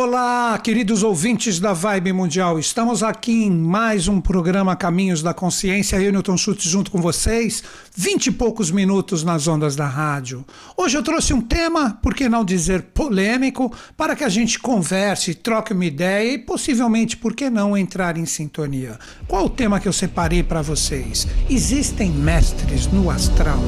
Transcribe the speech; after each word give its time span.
Olá, 0.00 0.56
queridos 0.62 1.02
ouvintes 1.02 1.58
da 1.58 1.72
Vibe 1.72 2.12
Mundial. 2.12 2.56
Estamos 2.56 3.02
aqui 3.02 3.42
em 3.42 3.50
mais 3.50 4.06
um 4.06 4.20
programa 4.20 4.76
Caminhos 4.76 5.22
da 5.22 5.34
Consciência. 5.34 5.96
Eu, 5.96 6.12
Newton 6.12 6.36
Schultz, 6.36 6.62
junto 6.62 6.88
com 6.88 7.02
vocês, 7.02 7.64
vinte 7.96 8.28
e 8.28 8.30
poucos 8.30 8.70
minutos 8.70 9.24
nas 9.24 9.48
ondas 9.48 9.74
da 9.74 9.88
rádio. 9.88 10.44
Hoje 10.76 10.96
eu 10.96 11.02
trouxe 11.02 11.34
um 11.34 11.40
tema, 11.40 11.98
por 12.00 12.14
que 12.14 12.28
não 12.28 12.44
dizer 12.44 12.82
polêmico, 12.94 13.72
para 13.96 14.14
que 14.14 14.22
a 14.22 14.28
gente 14.28 14.60
converse, 14.60 15.34
troque 15.34 15.72
uma 15.72 15.84
ideia 15.84 16.32
e 16.32 16.38
possivelmente, 16.38 17.16
por 17.16 17.34
que 17.34 17.50
não, 17.50 17.76
entrar 17.76 18.16
em 18.16 18.24
sintonia. 18.24 18.96
Qual 19.26 19.46
o 19.46 19.50
tema 19.50 19.80
que 19.80 19.88
eu 19.88 19.92
separei 19.92 20.44
para 20.44 20.62
vocês? 20.62 21.26
Existem 21.50 22.08
mestres 22.08 22.86
no 22.86 23.10
astral? 23.10 23.58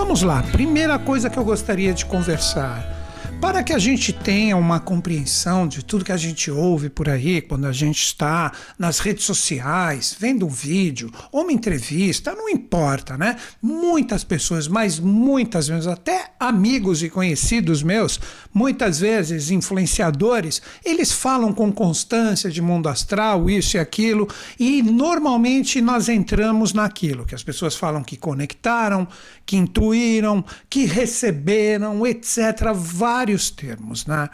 Vamos 0.00 0.22
lá, 0.22 0.42
primeira 0.50 0.98
coisa 0.98 1.28
que 1.28 1.38
eu 1.38 1.44
gostaria 1.44 1.92
de 1.92 2.06
conversar. 2.06 2.82
Para 3.40 3.62
que 3.62 3.72
a 3.72 3.78
gente 3.78 4.12
tenha 4.12 4.54
uma 4.54 4.78
compreensão 4.78 5.66
de 5.66 5.82
tudo 5.82 6.04
que 6.04 6.12
a 6.12 6.16
gente 6.16 6.50
ouve 6.50 6.90
por 6.90 7.08
aí, 7.08 7.40
quando 7.40 7.64
a 7.64 7.72
gente 7.72 8.02
está 8.02 8.52
nas 8.78 8.98
redes 8.98 9.24
sociais, 9.24 10.14
vendo 10.18 10.46
um 10.46 10.50
vídeo 10.50 11.10
ou 11.32 11.42
uma 11.42 11.52
entrevista, 11.52 12.34
não 12.34 12.50
importa, 12.50 13.16
né? 13.16 13.36
Muitas 13.62 14.24
pessoas, 14.24 14.68
mas 14.68 15.00
muitas 15.00 15.68
vezes, 15.68 15.86
até 15.86 16.32
amigos 16.38 17.02
e 17.02 17.08
conhecidos 17.08 17.82
meus, 17.82 18.20
muitas 18.52 19.00
vezes 19.00 19.50
influenciadores, 19.50 20.60
eles 20.84 21.10
falam 21.10 21.52
com 21.52 21.72
constância 21.72 22.50
de 22.50 22.60
mundo 22.60 22.90
astral, 22.90 23.48
isso 23.48 23.76
e 23.76 23.80
aquilo, 23.80 24.28
e 24.58 24.82
normalmente 24.82 25.80
nós 25.80 26.10
entramos 26.10 26.74
naquilo 26.74 27.24
que 27.24 27.34
as 27.34 27.42
pessoas 27.42 27.74
falam 27.74 28.04
que 28.04 28.16
conectaram, 28.16 29.08
que 29.46 29.56
intuíram, 29.56 30.44
que 30.68 30.84
receberam, 30.84 32.06
etc. 32.06 32.72
Vários 32.74 33.29
termos. 33.50 34.06
Né? 34.06 34.28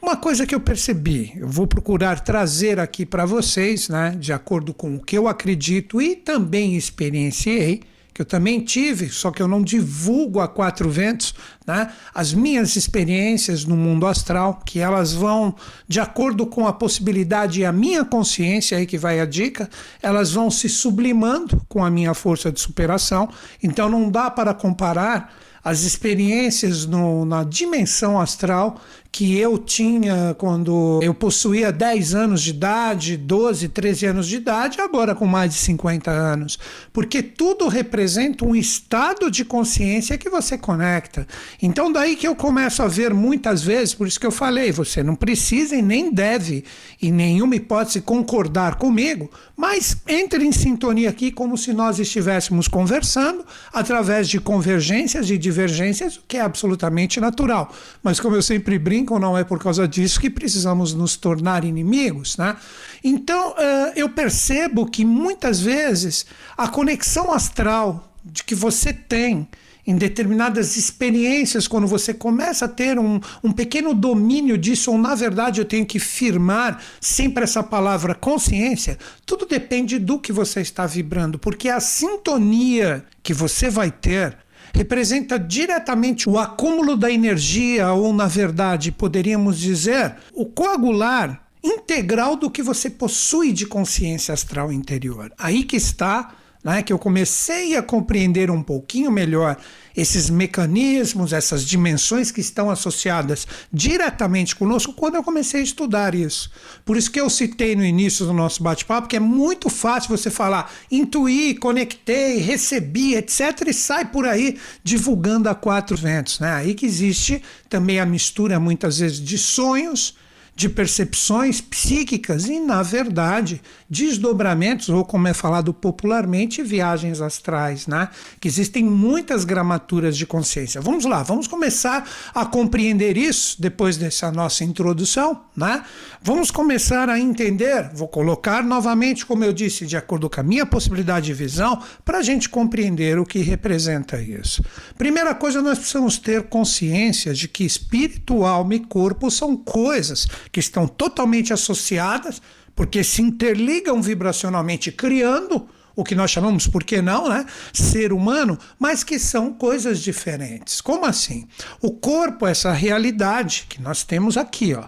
Uma 0.00 0.16
coisa 0.16 0.46
que 0.46 0.54
eu 0.54 0.60
percebi, 0.60 1.34
eu 1.36 1.48
vou 1.48 1.66
procurar 1.66 2.20
trazer 2.20 2.78
aqui 2.80 3.04
para 3.04 3.26
vocês, 3.26 3.88
né, 3.88 4.16
de 4.18 4.32
acordo 4.32 4.72
com 4.72 4.94
o 4.94 5.04
que 5.04 5.18
eu 5.18 5.28
acredito 5.28 6.00
e 6.00 6.16
também 6.16 6.76
experienciei 6.76 7.82
que 8.18 8.22
eu 8.22 8.26
também 8.26 8.58
tive, 8.58 9.08
só 9.10 9.30
que 9.30 9.40
eu 9.40 9.46
não 9.46 9.62
divulgo 9.62 10.40
a 10.40 10.48
quatro 10.48 10.90
ventos, 10.90 11.32
né? 11.64 11.92
As 12.12 12.34
minhas 12.34 12.74
experiências 12.74 13.64
no 13.64 13.76
mundo 13.76 14.08
astral, 14.08 14.60
que 14.66 14.80
elas 14.80 15.12
vão 15.12 15.54
de 15.86 16.00
acordo 16.00 16.44
com 16.44 16.66
a 16.66 16.72
possibilidade 16.72 17.60
e 17.60 17.64
a 17.64 17.70
minha 17.70 18.04
consciência, 18.04 18.76
aí 18.76 18.86
que 18.86 18.98
vai 18.98 19.20
a 19.20 19.24
dica, 19.24 19.70
elas 20.02 20.32
vão 20.32 20.50
se 20.50 20.68
sublimando 20.68 21.64
com 21.68 21.84
a 21.84 21.90
minha 21.92 22.12
força 22.12 22.50
de 22.50 22.58
superação. 22.58 23.28
Então 23.62 23.88
não 23.88 24.10
dá 24.10 24.28
para 24.28 24.52
comparar 24.52 25.32
as 25.62 25.82
experiências 25.82 26.86
no, 26.86 27.24
na 27.24 27.44
dimensão 27.44 28.20
astral 28.20 28.80
que 29.10 29.36
eu 29.36 29.58
tinha 29.58 30.34
quando 30.38 31.00
eu 31.02 31.14
possuía 31.14 31.72
10 31.72 32.14
anos 32.14 32.42
de 32.42 32.50
idade, 32.50 33.16
12, 33.16 33.68
13 33.68 34.06
anos 34.06 34.28
de 34.28 34.36
idade, 34.36 34.80
agora 34.80 35.14
com 35.14 35.26
mais 35.26 35.52
de 35.54 35.58
50 35.58 36.10
anos. 36.10 36.58
Porque 36.92 37.22
tudo 37.22 37.68
representa 37.68 38.44
um 38.44 38.54
estado 38.54 39.30
de 39.30 39.44
consciência 39.44 40.18
que 40.18 40.28
você 40.28 40.58
conecta. 40.58 41.26
Então, 41.60 41.90
daí 41.90 42.16
que 42.16 42.28
eu 42.28 42.36
começo 42.36 42.82
a 42.82 42.86
ver 42.86 43.14
muitas 43.14 43.62
vezes, 43.62 43.94
por 43.94 44.06
isso 44.06 44.20
que 44.20 44.26
eu 44.26 44.30
falei, 44.30 44.70
você 44.70 45.02
não 45.02 45.14
precisa 45.14 45.74
e 45.74 45.82
nem 45.82 46.12
deve, 46.12 46.64
em 47.00 47.10
nenhuma 47.10 47.56
hipótese, 47.56 48.00
concordar 48.00 48.76
comigo, 48.76 49.30
mas 49.56 49.96
entre 50.06 50.44
em 50.44 50.52
sintonia 50.52 51.10
aqui 51.10 51.32
como 51.32 51.56
se 51.56 51.72
nós 51.72 51.98
estivéssemos 51.98 52.68
conversando 52.68 53.44
através 53.72 54.28
de 54.28 54.38
convergências 54.38 55.30
e 55.30 55.38
divergências, 55.48 56.16
o 56.16 56.22
que 56.28 56.36
é 56.36 56.42
absolutamente 56.42 57.18
natural. 57.20 57.72
Mas 58.02 58.20
como 58.20 58.36
eu 58.36 58.42
sempre 58.42 58.78
brinco, 58.78 59.18
não 59.18 59.36
é 59.36 59.44
por 59.44 59.58
causa 59.58 59.88
disso 59.88 60.20
que 60.20 60.28
precisamos 60.28 60.92
nos 60.92 61.16
tornar 61.16 61.64
inimigos. 61.64 62.36
Né? 62.36 62.54
Então, 63.02 63.52
uh, 63.52 63.92
eu 63.96 64.10
percebo 64.10 64.86
que 64.86 65.04
muitas 65.04 65.60
vezes 65.60 66.26
a 66.56 66.68
conexão 66.68 67.32
astral 67.32 68.12
de 68.24 68.44
que 68.44 68.54
você 68.54 68.92
tem 68.92 69.48
em 69.86 69.96
determinadas 69.96 70.76
experiências, 70.76 71.66
quando 71.66 71.86
você 71.86 72.12
começa 72.12 72.66
a 72.66 72.68
ter 72.68 72.98
um, 72.98 73.18
um 73.42 73.50
pequeno 73.50 73.94
domínio 73.94 74.58
disso, 74.58 74.92
ou 74.92 74.98
na 74.98 75.14
verdade 75.14 75.62
eu 75.62 75.64
tenho 75.64 75.86
que 75.86 75.98
firmar 75.98 76.78
sempre 77.00 77.44
essa 77.44 77.62
palavra 77.62 78.14
consciência, 78.14 78.98
tudo 79.24 79.46
depende 79.46 79.98
do 79.98 80.18
que 80.18 80.30
você 80.30 80.60
está 80.60 80.84
vibrando, 80.84 81.38
porque 81.38 81.70
a 81.70 81.80
sintonia 81.80 83.02
que 83.22 83.32
você 83.32 83.70
vai 83.70 83.90
ter 83.90 84.36
representa 84.74 85.38
diretamente 85.38 86.28
o 86.28 86.38
acúmulo 86.38 86.96
da 86.96 87.10
energia, 87.10 87.92
ou, 87.92 88.12
na 88.12 88.26
verdade, 88.26 88.92
poderíamos 88.92 89.58
dizer, 89.58 90.16
o 90.32 90.46
coagular 90.46 91.48
integral 91.62 92.36
do 92.36 92.50
que 92.50 92.62
você 92.62 92.88
possui 92.88 93.52
de 93.52 93.66
consciência 93.66 94.32
astral 94.32 94.72
interior. 94.72 95.32
Aí 95.38 95.64
que 95.64 95.76
está 95.76 96.34
né, 96.62 96.82
que 96.82 96.92
eu 96.92 96.98
comecei 96.98 97.76
a 97.76 97.82
compreender 97.82 98.50
um 98.50 98.62
pouquinho 98.62 99.10
melhor 99.10 99.56
esses 99.96 100.30
mecanismos, 100.30 101.32
essas 101.32 101.64
dimensões 101.64 102.30
que 102.30 102.40
estão 102.40 102.70
associadas 102.70 103.46
diretamente 103.72 104.54
conosco 104.54 104.92
quando 104.92 105.16
eu 105.16 105.24
comecei 105.24 105.60
a 105.60 105.64
estudar 105.64 106.14
isso. 106.14 106.50
Por 106.84 106.96
isso 106.96 107.10
que 107.10 107.20
eu 107.20 107.28
citei 107.28 107.74
no 107.74 107.84
início 107.84 108.24
do 108.24 108.32
nosso 108.32 108.62
bate-papo 108.62 109.08
que 109.08 109.16
é 109.16 109.20
muito 109.20 109.68
fácil 109.68 110.16
você 110.16 110.30
falar 110.30 110.72
intuí, 110.90 111.54
conectei, 111.54 112.38
recebi, 112.38 113.14
etc. 113.14 113.66
e 113.66 113.72
sai 113.72 114.04
por 114.04 114.26
aí 114.26 114.58
divulgando 114.84 115.48
a 115.48 115.54
quatro 115.54 115.96
ventos. 115.96 116.38
Né? 116.38 116.52
Aí 116.52 116.74
que 116.74 116.86
existe 116.86 117.42
também 117.68 117.98
a 117.98 118.06
mistura 118.06 118.60
muitas 118.60 118.98
vezes 118.98 119.20
de 119.20 119.36
sonhos 119.36 120.14
de 120.58 120.68
percepções 120.68 121.60
psíquicas 121.60 122.46
e, 122.46 122.58
na 122.58 122.82
verdade, 122.82 123.62
desdobramentos, 123.88 124.88
ou 124.88 125.04
como 125.04 125.28
é 125.28 125.32
falado 125.32 125.72
popularmente, 125.72 126.64
viagens 126.64 127.20
astrais, 127.20 127.86
né? 127.86 128.08
Que 128.40 128.48
existem 128.48 128.82
muitas 128.82 129.44
gramaturas 129.44 130.16
de 130.16 130.26
consciência. 130.26 130.80
Vamos 130.80 131.04
lá, 131.04 131.22
vamos 131.22 131.46
começar 131.46 132.04
a 132.34 132.44
compreender 132.44 133.16
isso 133.16 133.62
depois 133.62 133.96
dessa 133.96 134.32
nossa 134.32 134.64
introdução, 134.64 135.42
né? 135.56 135.84
Vamos 136.20 136.50
começar 136.50 137.08
a 137.08 137.20
entender, 137.20 137.90
vou 137.94 138.08
colocar 138.08 138.64
novamente, 138.64 139.24
como 139.24 139.44
eu 139.44 139.52
disse, 139.52 139.86
de 139.86 139.96
acordo 139.96 140.28
com 140.28 140.40
a 140.40 140.42
minha 140.42 140.66
possibilidade 140.66 141.26
de 141.26 141.34
visão, 141.34 141.80
para 142.04 142.18
a 142.18 142.22
gente 142.22 142.48
compreender 142.48 143.16
o 143.16 143.24
que 143.24 143.38
representa 143.38 144.20
isso. 144.20 144.64
Primeira 144.96 145.36
coisa, 145.36 145.62
nós 145.62 145.78
precisamos 145.78 146.18
ter 146.18 146.48
consciência 146.48 147.32
de 147.32 147.46
que 147.46 147.62
espírito, 147.62 148.44
alma 148.44 148.74
e 148.74 148.80
corpo 148.80 149.30
são 149.30 149.56
coisas 149.56 150.26
que 150.50 150.60
estão 150.60 150.86
totalmente 150.86 151.52
associadas, 151.52 152.40
porque 152.74 153.02
se 153.02 153.22
interligam 153.22 154.00
vibracionalmente, 154.00 154.92
criando 154.92 155.68
o 155.96 156.04
que 156.04 156.14
nós 156.14 156.30
chamamos, 156.30 156.68
por 156.68 156.84
que 156.84 157.02
não, 157.02 157.28
né? 157.28 157.44
Ser 157.72 158.12
humano, 158.12 158.56
mas 158.78 159.02
que 159.02 159.18
são 159.18 159.52
coisas 159.52 160.00
diferentes. 160.00 160.80
Como 160.80 161.04
assim? 161.04 161.48
O 161.82 161.90
corpo 161.90 162.46
essa 162.46 162.72
realidade 162.72 163.66
que 163.68 163.82
nós 163.82 164.04
temos 164.04 164.36
aqui, 164.36 164.74
ó 164.74 164.84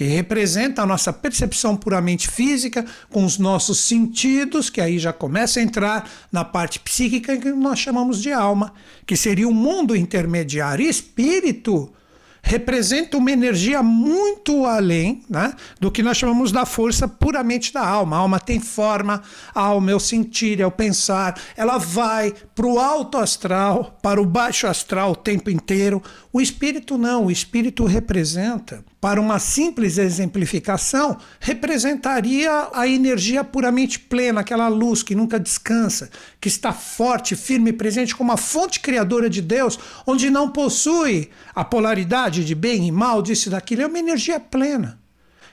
que 0.00 0.04
representa 0.04 0.80
a 0.80 0.86
nossa 0.86 1.12
percepção 1.12 1.76
puramente 1.76 2.26
física, 2.26 2.86
com 3.10 3.22
os 3.22 3.36
nossos 3.38 3.80
sentidos, 3.80 4.70
que 4.70 4.80
aí 4.80 4.98
já 4.98 5.12
começa 5.12 5.60
a 5.60 5.62
entrar 5.62 6.10
na 6.32 6.42
parte 6.42 6.80
psíquica 6.80 7.36
que 7.36 7.50
nós 7.52 7.78
chamamos 7.78 8.22
de 8.22 8.32
alma, 8.32 8.72
que 9.04 9.14
seria 9.14 9.46
o 9.46 9.52
mundo 9.52 9.94
intermediário. 9.94 10.88
Espírito 10.88 11.92
representa 12.42 13.16
uma 13.16 13.30
energia 13.30 13.82
muito 13.82 14.64
além 14.66 15.22
né, 15.28 15.54
do 15.78 15.90
que 15.90 16.02
nós 16.02 16.16
chamamos 16.16 16.50
da 16.52 16.66
força 16.66 17.06
puramente 17.06 17.72
da 17.72 17.86
alma. 17.86 18.16
A 18.16 18.20
alma 18.20 18.40
tem 18.40 18.60
forma, 18.60 19.22
a 19.54 19.60
alma 19.60 19.90
é 19.90 19.94
o 19.94 20.00
sentir, 20.00 20.60
é 20.60 20.66
o 20.66 20.70
pensar, 20.70 21.40
ela 21.56 21.78
vai 21.78 22.32
para 22.54 22.66
o 22.66 22.78
alto 22.78 23.18
astral, 23.18 23.98
para 24.02 24.20
o 24.20 24.26
baixo 24.26 24.66
astral 24.66 25.12
o 25.12 25.16
tempo 25.16 25.50
inteiro. 25.50 26.02
O 26.32 26.40
espírito 26.40 26.96
não, 26.96 27.26
o 27.26 27.30
espírito 27.30 27.84
representa, 27.84 28.84
para 29.00 29.20
uma 29.20 29.38
simples 29.38 29.96
exemplificação, 29.96 31.16
representaria 31.40 32.68
a 32.74 32.86
energia 32.86 33.42
puramente 33.42 33.98
plena, 33.98 34.42
aquela 34.42 34.68
luz 34.68 35.02
que 35.02 35.14
nunca 35.14 35.40
descansa, 35.40 36.10
que 36.38 36.48
está 36.48 36.70
forte, 36.70 37.34
firme 37.34 37.70
e 37.70 37.72
presente 37.72 38.14
como 38.14 38.30
a 38.30 38.36
fonte 38.36 38.78
criadora 38.78 39.30
de 39.30 39.40
Deus, 39.40 39.78
onde 40.06 40.28
não 40.28 40.50
possui 40.50 41.30
a 41.54 41.64
polaridade 41.64 42.44
de 42.44 42.54
bem 42.54 42.86
e 42.86 42.92
mal, 42.92 43.22
disso 43.22 43.48
e 43.48 43.50
daquilo, 43.50 43.82
é 43.82 43.86
uma 43.86 43.98
energia 43.98 44.38
plena. 44.38 45.00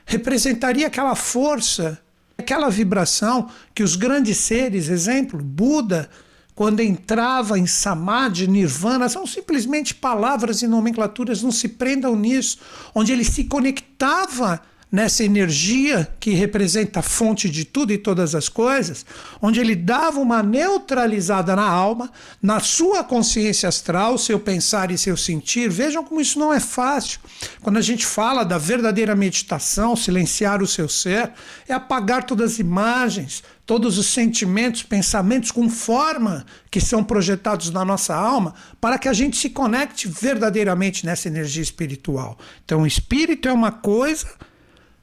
Representaria 0.04 0.86
aquela 0.86 1.14
força, 1.14 1.98
aquela 2.36 2.68
vibração 2.68 3.48
que 3.74 3.82
os 3.82 3.96
grandes 3.96 4.36
seres, 4.36 4.88
exemplo, 4.88 5.42
Buda, 5.42 6.10
quando 6.58 6.80
entrava 6.80 7.56
em 7.56 7.68
samadhi, 7.68 8.48
nirvana, 8.48 9.08
são 9.08 9.24
simplesmente 9.24 9.94
palavras 9.94 10.60
e 10.60 10.66
nomenclaturas, 10.66 11.40
não 11.40 11.52
se 11.52 11.68
prendam 11.68 12.16
nisso, 12.16 12.58
onde 12.92 13.12
ele 13.12 13.22
se 13.22 13.44
conectava 13.44 14.60
nessa 14.90 15.22
energia 15.22 16.08
que 16.18 16.30
representa 16.30 16.98
a 16.98 17.02
fonte 17.02 17.48
de 17.48 17.64
tudo 17.64 17.92
e 17.92 17.98
todas 17.98 18.34
as 18.34 18.48
coisas, 18.48 19.06
onde 19.40 19.60
ele 19.60 19.76
dava 19.76 20.18
uma 20.18 20.42
neutralizada 20.42 21.54
na 21.54 21.68
alma, 21.68 22.10
na 22.42 22.58
sua 22.58 23.04
consciência 23.04 23.68
astral, 23.68 24.18
seu 24.18 24.40
pensar 24.40 24.90
e 24.90 24.98
seu 24.98 25.16
sentir. 25.16 25.70
Vejam 25.70 26.02
como 26.02 26.20
isso 26.20 26.40
não 26.40 26.52
é 26.52 26.58
fácil. 26.58 27.20
Quando 27.62 27.76
a 27.76 27.82
gente 27.82 28.04
fala 28.04 28.42
da 28.42 28.58
verdadeira 28.58 29.14
meditação, 29.14 29.94
silenciar 29.94 30.60
o 30.60 30.66
seu 30.66 30.88
ser, 30.88 31.30
é 31.68 31.72
apagar 31.72 32.24
todas 32.24 32.54
as 32.54 32.58
imagens, 32.58 33.44
todos 33.68 33.98
os 33.98 34.06
sentimentos, 34.06 34.82
pensamentos 34.82 35.50
com 35.50 35.68
forma 35.68 36.46
que 36.70 36.80
são 36.80 37.04
projetados 37.04 37.68
na 37.68 37.84
nossa 37.84 38.16
alma, 38.16 38.54
para 38.80 38.98
que 38.98 39.06
a 39.06 39.12
gente 39.12 39.36
se 39.36 39.50
conecte 39.50 40.08
verdadeiramente 40.08 41.04
nessa 41.04 41.28
energia 41.28 41.62
espiritual. 41.62 42.38
Então, 42.64 42.80
o 42.80 42.86
espírito 42.86 43.46
é 43.46 43.52
uma 43.52 43.70
coisa, 43.70 44.26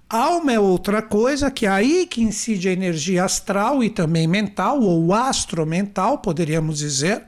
alma 0.10 0.52
é 0.52 0.60
outra 0.60 1.04
coisa, 1.04 1.52
que 1.52 1.68
é 1.68 1.70
aí 1.70 2.08
que 2.08 2.24
incide 2.24 2.68
a 2.68 2.74
energia 2.74 3.24
astral 3.24 3.84
e 3.84 3.90
também 3.92 4.26
mental, 4.26 4.82
ou 4.82 5.14
astromental, 5.14 6.18
poderíamos 6.18 6.80
dizer 6.80 7.24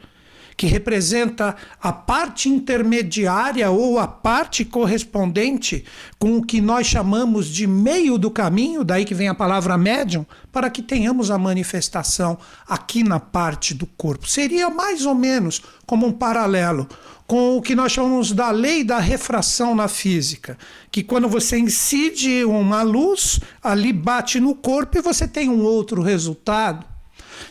que 0.57 0.65
representa 0.65 1.56
a 1.80 1.94
parte 1.94 2.50
intermediária 2.50 3.69
ou 3.69 4.00
a 4.00 4.07
parte 4.07 4.65
correspondente 4.65 5.86
com 6.18 6.38
o 6.38 6.44
que 6.44 6.59
nós 6.59 6.88
chamamos 6.88 7.48
de 7.48 7.68
meio 7.68 8.18
do 8.18 8.31
caminho, 8.31 8.83
daí 8.83 9.06
que 9.06 9.13
vem 9.13 9.27
a 9.27 9.36
palavra 9.36 9.77
médium, 9.77 10.25
para 10.51 10.71
que 10.71 10.81
tenhamos 10.81 11.30
a 11.30 11.38
manifestação 11.38 12.39
aqui 12.68 13.04
na 13.04 13.19
parte 13.19 13.75
do 13.75 13.86
corpo. 13.86 14.27
Seria 14.27 14.68
mais 14.71 15.06
ou 15.06 15.13
menos 15.13 15.62
como 15.86 16.07
um 16.07 16.12
paralelo 16.12 16.89
com 17.27 17.57
o 17.57 17.62
que 17.62 17.75
nós 17.75 17.92
chamamos 17.92 18.31
da 18.31 18.50
lei 18.50 18.83
da 18.83 19.00
refração 19.00 19.75
na 19.75 19.88
física, 19.88 20.57
que 20.89 21.03
quando 21.03 21.27
você 21.27 21.57
incide 21.57 22.44
uma 22.45 22.81
luz, 22.81 23.39
ali 23.62 23.94
bate 23.94 24.39
no 24.39 24.56
corpo 24.56 24.98
e 24.98 25.01
você 25.01 25.27
tem 25.27 25.50
um 25.50 25.62
outro 25.62 26.01
resultado. 26.01 26.97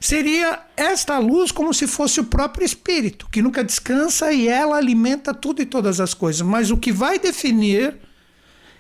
Seria 0.00 0.61
esta 0.77 1.19
luz 1.19 1.50
como 1.50 1.73
se 1.73 1.87
fosse 1.87 2.21
o 2.21 2.25
próprio 2.25 2.65
espírito, 2.65 3.29
que 3.31 3.43
nunca 3.43 3.65
descansa 3.65 4.33
e 4.33 4.49
ela 4.49 4.77
alimenta 4.77 5.33
tudo 5.33 5.62
e 5.62 5.67
todas 5.67 6.00
as 6.00 6.15
coisas. 6.15 6.43
Mas 6.43 6.71
o 6.71 6.77
que 6.77 6.93
vai 6.93 7.19
definir 7.19 7.97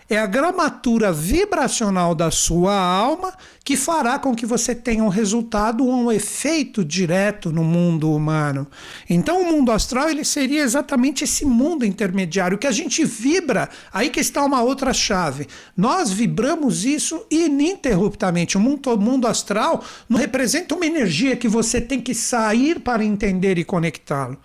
é 0.08 0.18
a 0.18 0.26
gramatura 0.26 1.12
vibracional 1.12 2.14
da 2.14 2.30
sua 2.30 2.74
alma 2.74 3.34
que 3.64 3.76
fará 3.76 4.18
com 4.18 4.34
que 4.34 4.46
você 4.46 4.74
tenha 4.74 5.02
um 5.02 5.08
resultado 5.08 5.84
ou 5.84 5.92
um 5.92 6.12
efeito 6.12 6.84
direto 6.84 7.50
no 7.50 7.64
mundo 7.64 8.12
humano. 8.12 8.66
Então, 9.10 9.42
o 9.42 9.44
mundo 9.44 9.72
astral 9.72 10.08
ele 10.08 10.24
seria 10.24 10.62
exatamente 10.62 11.24
esse 11.24 11.44
mundo 11.44 11.84
intermediário 11.84 12.58
que 12.58 12.66
a 12.68 12.72
gente 12.72 13.04
vibra. 13.04 13.68
Aí 13.92 14.08
que 14.08 14.20
está 14.20 14.44
uma 14.44 14.62
outra 14.62 14.92
chave. 14.92 15.48
Nós 15.76 16.12
vibramos 16.12 16.84
isso 16.84 17.26
ininterruptamente. 17.28 18.56
O 18.56 18.60
mundo, 18.60 18.94
o 18.94 18.98
mundo 18.98 19.26
astral 19.26 19.82
não 20.08 20.18
representa 20.18 20.76
uma 20.76 20.86
energia 20.86 21.36
que 21.36 21.48
você 21.48 21.80
tem 21.80 22.00
que 22.00 22.14
sair 22.14 22.78
para 22.78 23.04
entender 23.04 23.58
e 23.58 23.64
conectá-lo. 23.64 24.38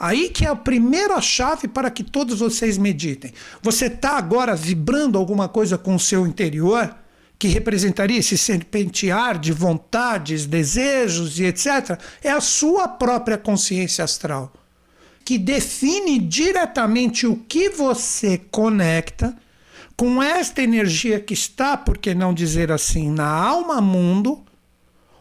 Aí 0.00 0.30
que 0.30 0.46
é 0.46 0.48
a 0.48 0.56
primeira 0.56 1.20
chave 1.20 1.68
para 1.68 1.90
que 1.90 2.02
todos 2.02 2.38
vocês 2.38 2.78
meditem. 2.78 3.34
Você 3.60 3.84
está 3.84 4.16
agora 4.16 4.56
vibrando 4.56 5.18
alguma 5.18 5.46
coisa 5.46 5.76
com 5.76 5.94
o 5.94 6.00
seu 6.00 6.26
interior? 6.26 6.96
que 7.38 7.48
representaria 7.48 8.18
esse 8.18 8.36
serpentear 8.36 9.38
de 9.38 9.50
vontades, 9.50 10.44
desejos 10.44 11.40
e 11.40 11.44
etc., 11.44 11.98
é 12.22 12.30
a 12.30 12.38
sua 12.38 12.86
própria 12.86 13.38
consciência 13.38 14.04
astral, 14.04 14.52
que 15.24 15.38
define 15.38 16.18
diretamente 16.18 17.26
o 17.26 17.36
que 17.36 17.70
você 17.70 18.36
conecta 18.50 19.34
com 19.96 20.22
esta 20.22 20.60
energia 20.60 21.18
que 21.18 21.32
está, 21.32 21.78
por 21.78 21.96
que 21.96 22.14
não 22.14 22.34
dizer 22.34 22.70
assim, 22.70 23.10
na 23.10 23.26
alma-mundo 23.26 24.44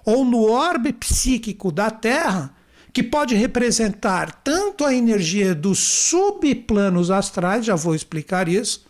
ou 0.04 0.26
no 0.26 0.42
orbe 0.42 0.92
psíquico 0.92 1.72
da 1.72 1.90
Terra 1.90 2.54
que 2.92 3.04
pode 3.04 3.36
representar 3.36 4.32
tanto 4.44 4.84
a 4.84 4.94
energia 4.94 5.54
dos 5.54 5.80
subplanos 5.80 7.12
astrais, 7.12 7.66
já 7.66 7.76
vou 7.76 7.94
explicar 7.94 8.48
isso, 8.48 8.86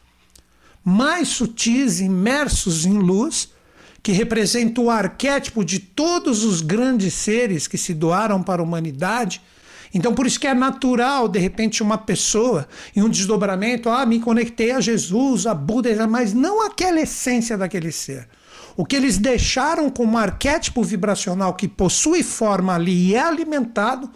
mais 0.83 1.27
sutis, 1.27 1.99
imersos 1.99 2.85
em 2.85 2.97
luz, 2.97 3.49
que 4.01 4.11
representa 4.11 4.79
o 4.79 4.89
arquétipo 4.89 5.63
de 5.63 5.79
todos 5.79 6.43
os 6.43 6.61
grandes 6.61 7.13
seres 7.13 7.67
que 7.67 7.77
se 7.77 7.93
doaram 7.93 8.41
para 8.41 8.61
a 8.61 8.65
humanidade. 8.65 9.41
Então, 9.93 10.13
por 10.13 10.25
isso 10.25 10.39
que 10.39 10.47
é 10.47 10.53
natural, 10.53 11.27
de 11.27 11.39
repente, 11.39 11.83
uma 11.83 11.97
pessoa 11.97 12.67
em 12.95 13.01
um 13.01 13.09
desdobramento, 13.09 13.89
ah, 13.89 14.05
me 14.05 14.19
conectei 14.19 14.71
a 14.71 14.79
Jesus, 14.79 15.45
a 15.45 15.53
Buda, 15.53 16.07
mas 16.07 16.33
não 16.33 16.65
aquela 16.65 17.01
essência 17.01 17.57
daquele 17.57 17.91
ser. 17.91 18.27
O 18.75 18.85
que 18.85 18.95
eles 18.95 19.17
deixaram 19.17 19.89
como 19.89 20.17
arquétipo 20.17 20.83
vibracional 20.83 21.53
que 21.53 21.67
possui 21.67 22.23
forma 22.23 22.75
ali 22.75 23.09
e 23.09 23.15
é 23.15 23.21
alimentado 23.21 24.09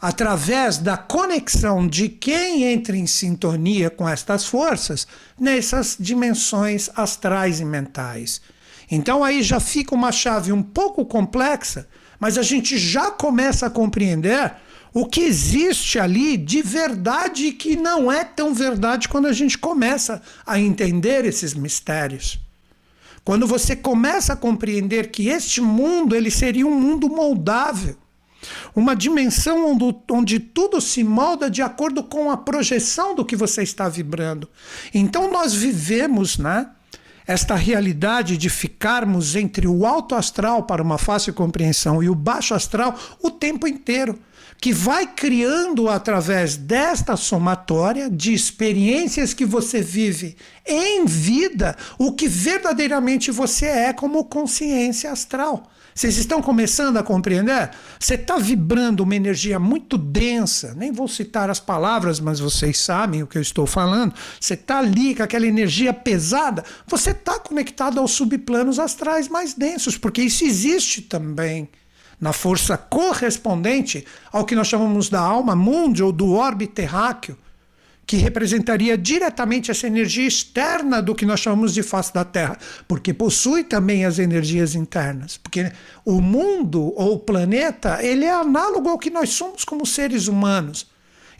através 0.00 0.78
da 0.78 0.96
conexão 0.96 1.86
de 1.86 2.08
quem 2.08 2.64
entra 2.64 2.96
em 2.96 3.06
sintonia 3.06 3.90
com 3.90 4.08
estas 4.08 4.46
forças 4.46 5.06
nessas 5.38 5.96
dimensões 5.98 6.88
astrais 6.94 7.60
e 7.60 7.64
mentais. 7.64 8.40
Então 8.90 9.24
aí 9.24 9.42
já 9.42 9.58
fica 9.58 9.94
uma 9.94 10.12
chave 10.12 10.52
um 10.52 10.62
pouco 10.62 11.04
complexa, 11.04 11.88
mas 12.18 12.38
a 12.38 12.42
gente 12.42 12.78
já 12.78 13.10
começa 13.10 13.66
a 13.66 13.70
compreender 13.70 14.54
o 14.94 15.04
que 15.04 15.20
existe 15.20 15.98
ali 15.98 16.36
de 16.36 16.62
verdade 16.62 17.52
que 17.52 17.76
não 17.76 18.10
é 18.10 18.24
tão 18.24 18.54
verdade 18.54 19.08
quando 19.08 19.26
a 19.26 19.32
gente 19.32 19.58
começa 19.58 20.22
a 20.46 20.58
entender 20.58 21.24
esses 21.24 21.54
mistérios. 21.54 22.40
Quando 23.28 23.46
você 23.46 23.76
começa 23.76 24.32
a 24.32 24.36
compreender 24.36 25.10
que 25.10 25.28
este 25.28 25.60
mundo 25.60 26.16
ele 26.16 26.30
seria 26.30 26.66
um 26.66 26.74
mundo 26.74 27.10
moldável, 27.10 27.94
uma 28.74 28.96
dimensão 28.96 29.70
onde, 29.70 29.94
onde 30.10 30.40
tudo 30.40 30.80
se 30.80 31.04
molda 31.04 31.50
de 31.50 31.60
acordo 31.60 32.02
com 32.02 32.30
a 32.30 32.38
projeção 32.38 33.14
do 33.14 33.26
que 33.26 33.36
você 33.36 33.62
está 33.62 33.86
vibrando. 33.86 34.48
Então 34.94 35.30
nós 35.30 35.52
vivemos, 35.52 36.38
né? 36.38 36.70
Esta 37.26 37.54
realidade 37.54 38.38
de 38.38 38.48
ficarmos 38.48 39.36
entre 39.36 39.68
o 39.68 39.84
alto 39.84 40.14
astral 40.14 40.62
para 40.62 40.82
uma 40.82 40.96
fácil 40.96 41.34
compreensão 41.34 42.02
e 42.02 42.08
o 42.08 42.14
baixo 42.14 42.54
astral 42.54 42.98
o 43.22 43.30
tempo 43.30 43.68
inteiro 43.68 44.18
que 44.60 44.72
vai 44.72 45.06
criando 45.06 45.88
através 45.88 46.56
desta 46.56 47.16
somatória 47.16 48.10
de 48.10 48.32
experiências 48.32 49.32
que 49.32 49.44
você 49.44 49.80
vive 49.80 50.36
em 50.66 51.04
vida 51.06 51.76
o 51.98 52.12
que 52.12 52.28
verdadeiramente 52.28 53.30
você 53.30 53.66
é 53.66 53.92
como 53.92 54.24
consciência 54.24 55.10
astral. 55.12 55.70
Vocês 55.94 56.16
estão 56.16 56.40
começando 56.40 56.96
a 56.96 57.02
compreender? 57.02 57.70
Você 57.98 58.14
está 58.14 58.38
vibrando 58.38 59.02
uma 59.02 59.16
energia 59.16 59.58
muito 59.58 59.98
densa, 59.98 60.72
nem 60.76 60.92
vou 60.92 61.08
citar 61.08 61.50
as 61.50 61.58
palavras, 61.58 62.20
mas 62.20 62.38
vocês 62.38 62.78
sabem 62.78 63.24
o 63.24 63.26
que 63.26 63.36
eu 63.36 63.42
estou 63.42 63.66
falando. 63.66 64.14
Você 64.40 64.54
está 64.54 64.78
ali 64.78 65.12
com 65.12 65.24
aquela 65.24 65.44
energia 65.44 65.92
pesada, 65.92 66.64
você 66.86 67.10
está 67.10 67.40
conectado 67.40 67.98
aos 67.98 68.12
subplanos 68.12 68.78
astrais 68.78 69.26
mais 69.26 69.54
densos, 69.54 69.98
porque 69.98 70.22
isso 70.22 70.44
existe 70.44 71.02
também 71.02 71.68
na 72.20 72.32
força 72.32 72.76
correspondente 72.76 74.04
ao 74.32 74.44
que 74.44 74.54
nós 74.54 74.66
chamamos 74.66 75.08
da 75.08 75.20
alma 75.20 75.54
mundi 75.54 76.02
ou 76.02 76.12
do 76.12 76.32
orbe 76.32 76.66
terráqueo, 76.66 77.36
que 78.08 78.16
representaria 78.16 78.96
diretamente 78.96 79.70
essa 79.70 79.86
energia 79.86 80.26
externa 80.26 81.02
do 81.02 81.14
que 81.14 81.26
nós 81.26 81.40
chamamos 81.40 81.74
de 81.74 81.82
face 81.82 82.12
da 82.12 82.24
Terra, 82.24 82.56
porque 82.88 83.12
possui 83.12 83.62
também 83.62 84.06
as 84.06 84.18
energias 84.18 84.74
internas, 84.74 85.36
porque 85.36 85.70
o 86.06 86.18
mundo 86.20 86.94
ou 86.96 87.16
o 87.16 87.18
planeta, 87.18 88.02
ele 88.02 88.24
é 88.24 88.32
análogo 88.32 88.88
ao 88.88 88.98
que 88.98 89.10
nós 89.10 89.28
somos 89.30 89.62
como 89.62 89.84
seres 89.84 90.26
humanos. 90.26 90.86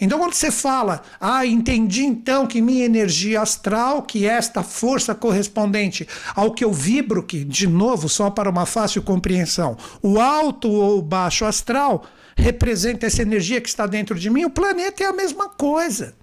Então, 0.01 0.19
quando 0.19 0.35
você 0.35 0.51
fala, 0.51 1.03
ah, 1.21 1.45
entendi 1.45 2.05
então 2.05 2.47
que 2.47 2.61
minha 2.61 2.85
energia 2.85 3.41
astral, 3.41 4.03
que 4.03 4.27
é 4.27 4.33
esta 4.33 4.63
força 4.63 5.15
correspondente 5.15 6.07
ao 6.35 6.53
que 6.53 6.65
eu 6.65 6.73
vibro, 6.73 7.23
que, 7.23 7.45
de 7.45 7.67
novo, 7.67 8.09
só 8.09 8.31
para 8.31 8.51
uma 8.51 8.67
fácil 8.67 9.03
compreensão, 9.03 9.77
o 10.03 10.21
alto 10.21 10.71
ou 10.71 11.03
baixo 11.03 11.45
astral 11.45 12.05
representa 12.37 13.07
essa 13.07 13.23
energia 13.23 13.61
que 13.61 13.69
está 13.69 13.87
dentro 13.87 14.17
de 14.17 14.31
mim, 14.31 14.45
o 14.45 14.51
planeta 14.51 15.03
é 15.03 15.07
a 15.07 15.13
mesma 15.13 15.49
coisa. 15.49 16.15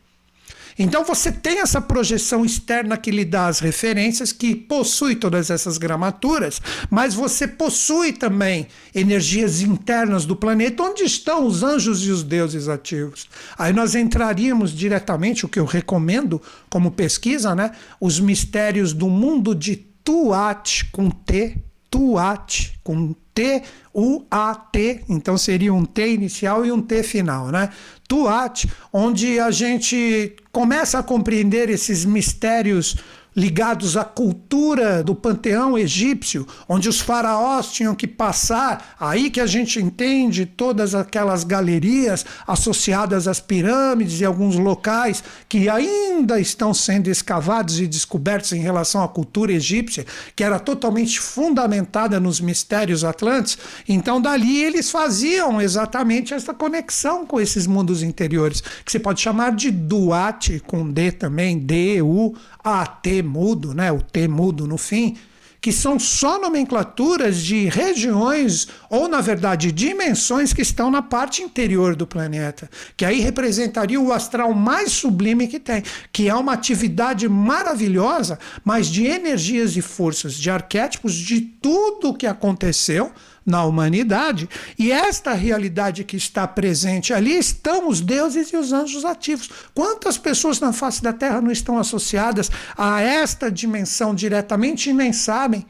Então 0.77 1.03
você 1.03 1.31
tem 1.31 1.59
essa 1.59 1.79
projeção 1.79 2.43
externa 2.43 2.97
que 2.97 3.11
lhe 3.11 3.23
dá 3.23 3.47
as 3.47 3.59
referências, 3.59 4.31
que 4.31 4.53
possui 4.53 5.15
todas 5.15 5.49
essas 5.49 5.77
gramaturas, 5.77 6.61
mas 6.89 7.13
você 7.13 7.47
possui 7.47 8.11
também 8.11 8.67
energias 8.93 9.61
internas 9.61 10.25
do 10.25 10.35
planeta, 10.35 10.83
onde 10.83 11.03
estão 11.03 11.45
os 11.45 11.63
anjos 11.63 12.05
e 12.05 12.11
os 12.11 12.23
deuses 12.23 12.67
ativos. 12.67 13.27
Aí 13.57 13.71
nós 13.71 13.95
entraríamos 13.95 14.71
diretamente, 14.71 15.45
o 15.45 15.49
que 15.49 15.59
eu 15.59 15.65
recomendo 15.65 16.41
como 16.69 16.91
pesquisa, 16.91 17.55
né? 17.55 17.71
Os 17.99 18.19
mistérios 18.19 18.93
do 18.93 19.09
mundo 19.09 19.55
de 19.55 19.75
Tuat 20.03 20.85
com 20.91 21.09
T, 21.09 21.57
Tuat 21.89 22.73
com 22.83 23.15
T-U-A-T, 23.35 25.03
então 25.09 25.37
seria 25.37 25.73
um 25.73 25.83
T 25.83 26.07
inicial 26.13 26.65
e 26.65 26.71
um 26.71 26.81
T 26.81 27.03
final, 27.03 27.49
né? 27.49 27.69
Tuat, 28.07 28.65
onde 28.93 29.39
a 29.39 29.49
gente 29.51 30.35
começa 30.51 30.99
a 30.99 31.03
compreender 31.03 31.69
esses 31.69 32.05
mistérios 32.05 32.95
ligados 33.35 33.97
à 33.97 34.05
cultura 34.05 35.03
do 35.03 35.13
panteão 35.13 35.77
egípcio, 35.77 36.47
onde 36.69 36.87
os 36.87 37.01
faraós 37.01 37.71
tinham 37.71 37.93
que 37.93 38.07
passar, 38.07 38.95
aí 38.97 39.29
que 39.29 39.41
a 39.41 39.45
gente 39.45 39.79
entende 39.79 40.45
todas 40.45 40.95
aquelas 40.95 41.43
galerias 41.43 42.25
associadas 42.47 43.27
às 43.27 43.41
pirâmides 43.41 44.21
e 44.21 44.25
alguns 44.25 44.55
locais 44.55 45.21
que 45.49 45.67
ainda 45.67 46.39
estão 46.39 46.73
sendo 46.73 47.09
escavados 47.09 47.79
e 47.79 47.87
descobertos 47.87 48.53
em 48.53 48.61
relação 48.61 49.03
à 49.03 49.07
cultura 49.07 49.51
egípcia, 49.51 50.05
que 50.33 50.43
era 50.43 50.57
totalmente 50.57 51.19
fundamentada 51.19 52.19
nos 52.19 52.39
mistérios 52.39 53.03
atlantes. 53.03 53.57
Então, 53.87 54.21
dali 54.21 54.63
eles 54.63 54.89
faziam 54.89 55.61
exatamente 55.61 56.33
essa 56.33 56.53
conexão 56.53 57.25
com 57.25 57.41
esses 57.41 57.67
mundos 57.67 58.01
interiores, 58.01 58.61
que 58.61 58.91
você 58.91 58.99
pode 58.99 59.19
chamar 59.19 59.53
de 59.53 59.71
Duat, 59.71 60.61
com 60.65 60.89
D 60.89 61.11
também, 61.11 61.59
D-U-A-T 61.59 63.24
mudo, 63.25 63.73
né? 63.73 63.91
O 63.91 64.01
T 64.01 64.27
mudo 64.27 64.65
no 64.67 64.77
fim, 64.77 65.17
que 65.65 65.71
são 65.71 65.97
só 65.97 66.39
nomenclaturas 66.39 67.37
de 67.37 67.67
regiões 67.67 68.67
ou, 68.87 69.07
na 69.07 69.19
verdade, 69.19 69.71
dimensões 69.71 70.53
que 70.53 70.61
estão 70.61 70.91
na 70.91 71.01
parte 71.01 71.41
interior 71.41 71.95
do 71.95 72.05
planeta, 72.05 72.69
que 72.95 73.03
aí 73.03 73.19
representaria 73.19 73.99
o 73.99 74.13
astral 74.13 74.53
mais 74.53 74.91
sublime 74.91 75.47
que 75.47 75.59
tem, 75.59 75.81
que 76.13 76.29
é 76.29 76.35
uma 76.35 76.53
atividade 76.53 77.27
maravilhosa, 77.27 78.37
mas 78.63 78.85
de 78.85 79.07
energias 79.07 79.75
e 79.75 79.81
forças, 79.81 80.35
de 80.35 80.51
arquétipos 80.51 81.15
de 81.15 81.41
tudo 81.41 82.09
o 82.09 82.13
que 82.13 82.27
aconteceu 82.27 83.11
na 83.45 83.63
humanidade. 83.63 84.49
E 84.77 84.91
esta 84.91 85.33
realidade 85.33 86.03
que 86.03 86.17
está 86.17 86.47
presente 86.47 87.13
ali 87.13 87.37
estão 87.37 87.87
os 87.87 88.01
deuses 88.01 88.51
e 88.51 88.57
os 88.57 88.73
anjos 88.73 89.05
ativos. 89.05 89.49
Quantas 89.73 90.17
pessoas 90.17 90.59
na 90.59 90.73
face 90.73 91.03
da 91.03 91.13
Terra 91.13 91.41
não 91.41 91.51
estão 91.51 91.77
associadas 91.77 92.49
a 92.75 93.01
esta 93.01 93.51
dimensão 93.51 94.15
diretamente 94.15 94.89
e 94.89 94.93
nem 94.93 95.13
sabem? 95.13 95.65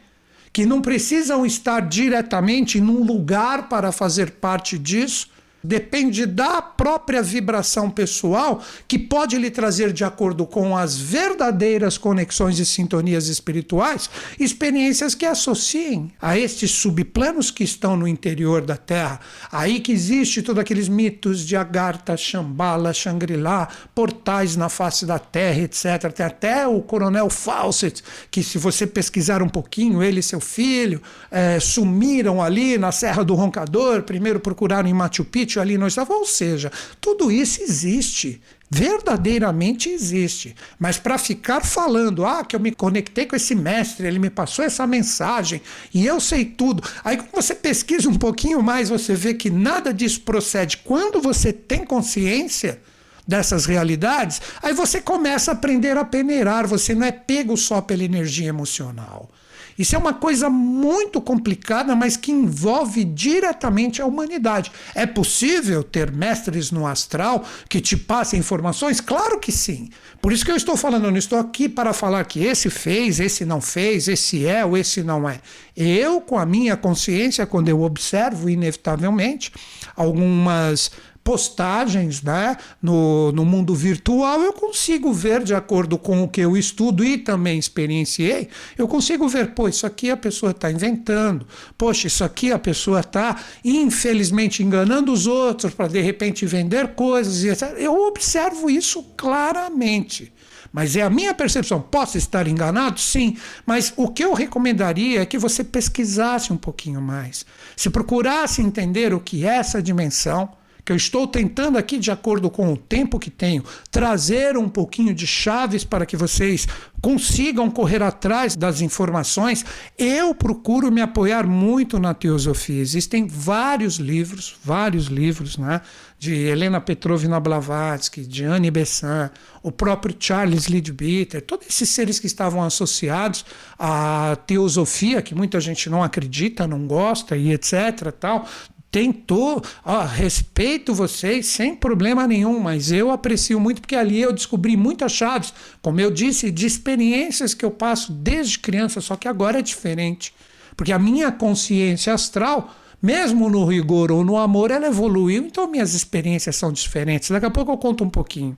Que 0.53 0.65
não 0.65 0.81
precisam 0.81 1.45
estar 1.45 1.81
diretamente 1.81 2.79
num 2.79 3.03
lugar 3.03 3.67
para 3.67 3.91
fazer 3.91 4.31
parte 4.31 4.77
disso, 4.77 5.27
depende 5.65 6.25
da 6.25 6.61
própria 6.61 7.21
vibração 7.21 7.89
pessoal, 7.89 8.63
que 8.87 8.97
pode 8.97 9.37
lhe 9.37 9.49
trazer, 9.49 9.91
de 9.91 10.03
acordo 10.03 10.45
com 10.45 10.77
as 10.77 10.97
verdadeiras 10.97 11.97
conexões 11.97 12.59
e 12.59 12.65
sintonias 12.65 13.27
espirituais, 13.27 14.09
experiências 14.39 15.15
que 15.15 15.25
associem 15.25 16.11
a 16.21 16.37
estes 16.37 16.71
subplanos 16.71 17.51
que 17.51 17.63
estão 17.63 17.97
no 17.97 18.07
interior 18.07 18.61
da 18.61 18.77
Terra. 18.77 19.19
Aí 19.51 19.79
que 19.79 19.91
existe 19.91 20.41
todos 20.41 20.61
aqueles 20.61 20.87
mitos 20.87 21.45
de 21.45 21.55
Agartha, 21.55 22.15
Shambhala, 22.15 22.93
Shangri-La, 22.93 23.67
portais 23.93 24.55
na 24.55 24.69
face 24.69 25.05
da 25.05 25.19
Terra, 25.19 25.61
etc. 25.61 26.11
Tem 26.13 26.25
até 26.25 26.67
o 26.67 26.81
coronel 26.81 27.29
Fawcett, 27.29 28.03
que 28.29 28.43
se 28.43 28.57
você 28.57 28.85
pesquisar 28.85 29.41
um 29.41 29.49
pouquinho, 29.49 30.03
ele 30.03 30.19
e 30.19 30.23
seu 30.23 30.39
filho 30.39 31.01
é, 31.31 31.59
sumiram 31.59 32.41
ali 32.41 32.77
na 32.77 32.91
Serra 32.91 33.23
do 33.23 33.33
Roncador, 33.35 34.03
primeiro 34.03 34.39
procuraram 34.39 34.87
em 34.87 34.93
Machu 34.93 35.25
Picchu, 35.25 35.54
ali 35.59 35.77
não 35.77 35.87
estava. 35.87 36.13
Ou 36.13 36.25
seja, 36.25 36.71
tudo 36.99 37.31
isso 37.31 37.61
existe. 37.61 38.41
Verdadeiramente 38.69 39.89
existe. 39.89 40.55
Mas 40.79 40.97
para 40.97 41.17
ficar 41.17 41.61
falando, 41.63 42.25
ah, 42.25 42.43
que 42.43 42.55
eu 42.55 42.59
me 42.59 42.71
conectei 42.71 43.25
com 43.25 43.35
esse 43.35 43.53
mestre, 43.53 44.07
ele 44.07 44.17
me 44.19 44.29
passou 44.29 44.65
essa 44.65 44.87
mensagem 44.87 45.61
e 45.93 46.05
eu 46.05 46.19
sei 46.19 46.43
tudo. 46.45 46.83
Aí, 47.03 47.15
quando 47.17 47.31
você 47.31 47.53
pesquisa 47.53 48.09
um 48.09 48.17
pouquinho 48.17 48.61
mais, 48.63 48.89
você 48.89 49.13
vê 49.13 49.33
que 49.33 49.49
nada 49.49 49.93
disso 49.93 50.21
procede. 50.21 50.77
Quando 50.77 51.21
você 51.21 51.53
tem 51.53 51.85
consciência 51.85 52.81
dessas 53.27 53.65
realidades, 53.65 54.41
aí 54.61 54.73
você 54.73 54.99
começa 54.99 55.51
a 55.51 55.53
aprender 55.53 55.97
a 55.97 56.03
peneirar. 56.03 56.67
Você 56.67 56.95
não 56.95 57.05
é 57.05 57.11
pego 57.11 57.55
só 57.55 57.81
pela 57.81 58.03
energia 58.03 58.47
emocional. 58.47 59.29
Isso 59.77 59.95
é 59.95 59.97
uma 59.97 60.13
coisa 60.13 60.49
muito 60.49 61.19
complicada, 61.19 61.95
mas 61.95 62.15
que 62.15 62.31
envolve 62.31 63.03
diretamente 63.03 64.01
a 64.01 64.05
humanidade. 64.05 64.71
É 64.93 65.05
possível 65.05 65.83
ter 65.83 66.11
mestres 66.11 66.71
no 66.71 66.87
astral 66.87 67.43
que 67.69 67.81
te 67.81 67.97
passem 67.97 68.39
informações? 68.39 69.01
Claro 69.01 69.39
que 69.39 69.51
sim. 69.51 69.89
Por 70.21 70.31
isso 70.31 70.45
que 70.45 70.51
eu 70.51 70.55
estou 70.55 70.77
falando, 70.77 71.05
eu 71.05 71.11
não 71.11 71.17
estou 71.17 71.37
aqui 71.37 71.67
para 71.67 71.93
falar 71.93 72.23
que 72.25 72.43
esse 72.43 72.69
fez, 72.69 73.19
esse 73.19 73.45
não 73.45 73.59
fez, 73.59 74.07
esse 74.07 74.45
é 74.47 74.65
ou 74.65 74.77
esse 74.77 75.03
não 75.03 75.27
é. 75.29 75.39
Eu, 75.75 76.21
com 76.21 76.37
a 76.37 76.45
minha 76.45 76.77
consciência, 76.77 77.45
quando 77.45 77.67
eu 77.67 77.81
observo, 77.81 78.49
inevitavelmente, 78.49 79.51
algumas 79.95 80.89
postagens 81.25 82.21
né, 82.21 82.55
no, 82.79 83.31
no 83.31 83.43
mundo 83.43 83.73
virtual, 83.73 84.41
eu 84.41 84.53
consigo 84.53 85.11
ver, 85.11 85.43
de 85.43 85.55
acordo 85.55 85.97
com 85.97 86.21
o 86.21 86.27
que 86.29 86.39
eu 86.39 86.55
estudo 86.55 87.03
e 87.03 87.17
também 87.17 87.57
experienciei, 87.57 88.47
eu 88.77 88.87
consigo 88.87 89.27
ver, 89.27 89.55
pô, 89.55 89.67
isso 89.67 89.87
aqui 89.87 90.11
a 90.11 90.15
pessoa 90.15 90.51
está 90.51 90.69
inventando, 90.69 91.47
poxa, 91.75 92.05
isso 92.05 92.23
aqui 92.23 92.51
a 92.51 92.59
pessoa 92.59 92.99
está, 92.99 93.41
infelizmente, 93.63 94.61
enganando 94.61 95.11
os 95.11 95.25
outros 95.25 95.73
para 95.73 95.87
de 95.87 95.99
repente 95.99 96.45
vender 96.45 96.89
coisas, 96.89 97.43
e 97.43 97.49
etc. 97.49 97.73
Eu 97.79 98.05
observo 98.05 98.69
isso 98.69 99.01
claramente. 99.17 100.31
Mas 100.71 100.95
é 100.95 101.01
a 101.01 101.09
minha 101.09 101.33
percepção. 101.33 101.81
Posso 101.81 102.17
estar 102.17 102.47
enganado? 102.47 102.99
Sim. 102.99 103.37
Mas 103.65 103.93
o 103.95 104.09
que 104.09 104.23
eu 104.23 104.33
recomendaria 104.33 105.21
é 105.21 105.25
que 105.25 105.37
você 105.37 105.63
pesquisasse 105.63 106.51
um 106.51 106.57
pouquinho 106.57 107.01
mais. 107.01 107.45
Se 107.77 107.89
procurasse 107.89 108.61
entender 108.61 109.13
o 109.13 109.19
que 109.21 109.47
é 109.47 109.55
essa 109.55 109.81
dimensão, 109.81 110.49
que 110.85 110.91
eu 110.91 110.95
estou 110.95 111.25
tentando 111.25 111.79
aqui, 111.79 111.97
de 111.97 112.11
acordo 112.11 112.49
com 112.49 112.71
o 112.71 112.77
tempo 112.77 113.17
que 113.17 113.31
tenho, 113.31 113.63
trazer 113.89 114.55
um 114.55 114.69
pouquinho 114.69 115.15
de 115.15 115.25
chaves 115.25 115.83
para 115.83 116.05
que 116.05 116.15
vocês 116.15 116.67
consigam 117.01 117.71
correr 117.71 118.03
atrás 118.03 118.55
das 118.55 118.81
informações, 118.81 119.65
eu 119.97 120.33
procuro 120.35 120.91
me 120.91 121.01
apoiar 121.01 121.47
muito 121.47 121.99
na 121.99 122.13
teosofia. 122.13 122.81
Existem 122.81 123.27
vários 123.27 123.95
livros, 123.95 124.55
vários 124.63 125.05
livros, 125.05 125.57
né? 125.57 125.81
De 126.17 126.33
Helena 126.33 126.79
Petrovna 126.79 127.39
Blavatsky, 127.39 128.21
de 128.21 128.45
Anne 128.45 128.71
Besant, 128.71 129.31
o 129.61 129.71
próprio 129.71 130.15
Charles 130.17 130.67
Leadbeater, 130.67 131.41
todos 131.41 131.67
esses 131.67 131.89
seres 131.89 132.19
que 132.19 132.27
estavam 132.27 132.63
associados 132.63 133.45
à 133.77 134.37
teosofia, 134.47 135.21
que 135.21 135.35
muita 135.35 135.59
gente 135.59 135.89
não 135.89 136.01
acredita, 136.01 136.67
não 136.67 136.87
gosta 136.87 137.35
e 137.35 137.51
etc. 137.51 138.11
tal, 138.19 138.47
tentou, 138.95 139.61
ó, 139.83 140.05
respeito 140.05 140.93
vocês 140.93 141.47
sem 141.47 141.75
problema 141.75 142.25
nenhum, 142.25 142.61
mas 142.61 142.93
eu 142.93 143.11
aprecio 143.11 143.59
muito 143.59 143.81
porque 143.81 143.93
ali 143.93 144.21
eu 144.21 144.31
descobri 144.31 144.77
muitas 144.77 145.11
chaves, 145.11 145.53
como 145.81 145.99
eu 145.99 146.09
disse, 146.09 146.49
de 146.49 146.65
experiências 146.65 147.53
que 147.53 147.65
eu 147.65 147.71
passo 147.71 148.13
desde 148.13 148.57
criança, 148.57 149.01
só 149.01 149.17
que 149.17 149.27
agora 149.27 149.59
é 149.59 149.61
diferente. 149.61 150.33
Porque 150.77 150.93
a 150.93 150.97
minha 150.97 151.29
consciência 151.29 152.13
astral, 152.13 152.73
mesmo 153.01 153.49
no 153.49 153.65
rigor 153.65 154.13
ou 154.13 154.23
no 154.23 154.37
amor, 154.37 154.71
ela 154.71 154.87
evoluiu, 154.87 155.43
então 155.43 155.69
minhas 155.69 155.93
experiências 155.93 156.55
são 156.55 156.71
diferentes. 156.71 157.29
Daqui 157.29 157.47
a 157.47 157.51
pouco 157.51 157.73
eu 157.73 157.77
conto 157.77 158.01
um 158.01 158.09
pouquinho. 158.09 158.57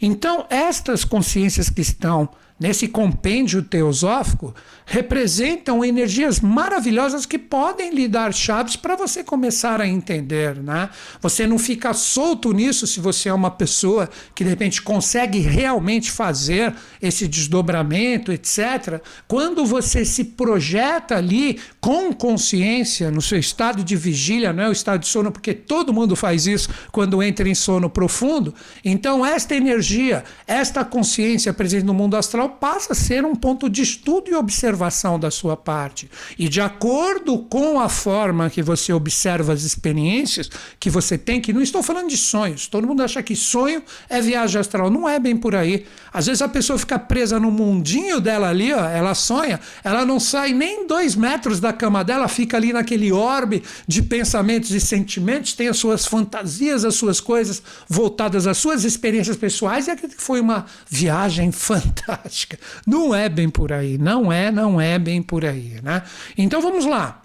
Então, 0.00 0.46
estas 0.48 1.04
consciências 1.04 1.68
que 1.68 1.82
estão 1.82 2.30
nesse 2.64 2.88
compêndio 2.88 3.62
teosófico, 3.62 4.54
representam 4.86 5.84
energias 5.84 6.40
maravilhosas 6.40 7.26
que 7.26 7.38
podem 7.38 7.90
lhe 7.90 8.08
dar 8.08 8.32
chaves 8.32 8.74
para 8.74 8.96
você 8.96 9.22
começar 9.22 9.82
a 9.82 9.86
entender. 9.86 10.56
Né? 10.56 10.88
Você 11.20 11.46
não 11.46 11.58
fica 11.58 11.92
solto 11.92 12.54
nisso 12.54 12.86
se 12.86 13.00
você 13.00 13.28
é 13.28 13.34
uma 13.34 13.50
pessoa 13.50 14.08
que 14.34 14.42
de 14.42 14.48
repente 14.48 14.80
consegue 14.80 15.40
realmente 15.40 16.10
fazer 16.10 16.74
esse 17.02 17.28
desdobramento, 17.28 18.32
etc. 18.32 19.02
Quando 19.28 19.66
você 19.66 20.02
se 20.02 20.24
projeta 20.24 21.16
ali 21.16 21.60
com 21.82 22.14
consciência 22.14 23.10
no 23.10 23.20
seu 23.20 23.38
estado 23.38 23.84
de 23.84 23.94
vigília, 23.94 24.54
não 24.54 24.64
é 24.64 24.68
o 24.70 24.72
estado 24.72 25.00
de 25.00 25.08
sono, 25.08 25.30
porque 25.30 25.52
todo 25.52 25.92
mundo 25.92 26.16
faz 26.16 26.46
isso 26.46 26.70
quando 26.90 27.22
entra 27.22 27.46
em 27.46 27.54
sono 27.54 27.90
profundo. 27.90 28.54
Então, 28.82 29.24
esta 29.24 29.54
energia, 29.54 30.24
esta 30.46 30.82
consciência 30.82 31.52
presente 31.52 31.84
no 31.84 31.92
mundo 31.92 32.16
astral 32.16 32.53
passa 32.60 32.92
a 32.92 32.96
ser 32.96 33.24
um 33.24 33.34
ponto 33.34 33.68
de 33.68 33.82
estudo 33.82 34.30
e 34.30 34.34
observação 34.34 35.18
da 35.18 35.30
sua 35.30 35.56
parte. 35.56 36.10
E 36.38 36.48
de 36.48 36.60
acordo 36.60 37.38
com 37.38 37.80
a 37.80 37.88
forma 37.88 38.50
que 38.50 38.62
você 38.62 38.92
observa 38.92 39.52
as 39.52 39.62
experiências 39.62 40.50
que 40.78 40.88
você 40.88 41.18
tem, 41.18 41.40
que 41.40 41.52
não 41.52 41.60
estou 41.60 41.82
falando 41.82 42.08
de 42.08 42.16
sonhos, 42.16 42.66
todo 42.66 42.86
mundo 42.86 43.02
acha 43.02 43.22
que 43.22 43.36
sonho 43.36 43.82
é 44.08 44.20
viagem 44.20 44.60
astral. 44.60 44.90
Não 44.90 45.08
é 45.08 45.18
bem 45.18 45.36
por 45.36 45.54
aí. 45.54 45.86
Às 46.12 46.26
vezes 46.26 46.42
a 46.42 46.48
pessoa 46.48 46.78
fica 46.78 46.98
presa 46.98 47.40
no 47.40 47.50
mundinho 47.50 48.20
dela 48.20 48.48
ali, 48.48 48.72
ó, 48.72 48.84
ela 48.88 49.14
sonha, 49.14 49.60
ela 49.82 50.04
não 50.04 50.20
sai 50.20 50.52
nem 50.52 50.86
dois 50.86 51.16
metros 51.16 51.58
da 51.58 51.72
cama 51.72 52.04
dela, 52.04 52.28
fica 52.28 52.56
ali 52.56 52.72
naquele 52.72 53.12
orbe 53.12 53.62
de 53.86 54.02
pensamentos 54.02 54.70
e 54.70 54.80
sentimentos, 54.80 55.54
tem 55.54 55.68
as 55.68 55.76
suas 55.76 56.06
fantasias, 56.06 56.84
as 56.84 56.94
suas 56.94 57.20
coisas 57.20 57.62
voltadas 57.88 58.46
às 58.46 58.58
suas 58.58 58.84
experiências 58.84 59.36
pessoais, 59.36 59.88
e 59.88 59.90
aquilo 59.90 60.12
que 60.12 60.22
foi 60.22 60.40
uma 60.40 60.66
viagem 60.88 61.50
fantástica 61.52 62.33
prática. 62.34 62.58
Não 62.84 63.14
é 63.14 63.28
bem 63.28 63.48
por 63.48 63.72
aí, 63.72 63.96
não 63.96 64.32
é, 64.32 64.50
não 64.50 64.80
é 64.80 64.98
bem 64.98 65.22
por 65.22 65.44
aí, 65.44 65.80
né? 65.82 66.02
Então 66.36 66.60
vamos 66.60 66.84
lá. 66.84 67.22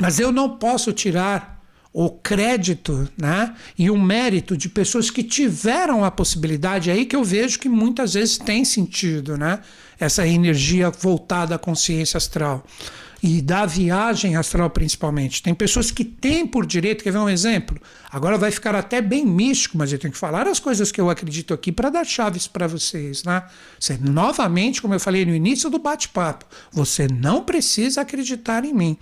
Mas 0.00 0.20
eu 0.20 0.30
não 0.30 0.56
posso 0.56 0.92
tirar 0.92 1.58
o 1.92 2.10
crédito 2.10 3.08
né, 3.16 3.52
e 3.76 3.90
o 3.90 3.98
mérito 3.98 4.56
de 4.56 4.68
pessoas 4.68 5.10
que 5.10 5.24
tiveram 5.24 6.04
a 6.04 6.10
possibilidade, 6.10 6.90
aí 6.90 7.04
que 7.04 7.16
eu 7.16 7.24
vejo 7.24 7.58
que 7.58 7.68
muitas 7.68 8.14
vezes 8.14 8.38
tem 8.38 8.64
sentido 8.64 9.36
né, 9.36 9.58
essa 9.98 10.26
energia 10.26 10.90
voltada 10.90 11.56
à 11.56 11.58
consciência 11.58 12.16
astral 12.16 12.64
e 13.22 13.42
da 13.42 13.66
viagem 13.66 14.36
astral 14.36 14.70
principalmente. 14.70 15.42
Tem 15.42 15.54
pessoas 15.54 15.90
que 15.90 16.04
têm 16.04 16.46
por 16.46 16.64
direito, 16.64 17.02
quer 17.02 17.12
ver 17.12 17.18
um 17.18 17.28
exemplo? 17.28 17.80
Agora 18.10 18.38
vai 18.38 18.50
ficar 18.50 18.74
até 18.74 19.00
bem 19.00 19.26
místico, 19.26 19.76
mas 19.76 19.92
eu 19.92 19.98
tenho 19.98 20.12
que 20.12 20.18
falar 20.18 20.46
as 20.46 20.58
coisas 20.60 20.92
que 20.92 21.00
eu 21.00 21.10
acredito 21.10 21.52
aqui 21.52 21.72
para 21.72 21.90
dar 21.90 22.04
chaves 22.04 22.46
para 22.46 22.66
vocês, 22.66 23.24
né? 23.24 23.42
Você, 23.78 23.98
novamente, 23.98 24.80
como 24.80 24.94
eu 24.94 25.00
falei 25.00 25.24
no 25.26 25.34
início 25.34 25.68
do 25.68 25.78
bate-papo, 25.78 26.46
você 26.72 27.06
não 27.08 27.44
precisa 27.44 28.00
acreditar 28.00 28.64
em 28.64 28.72
mim. 28.72 28.96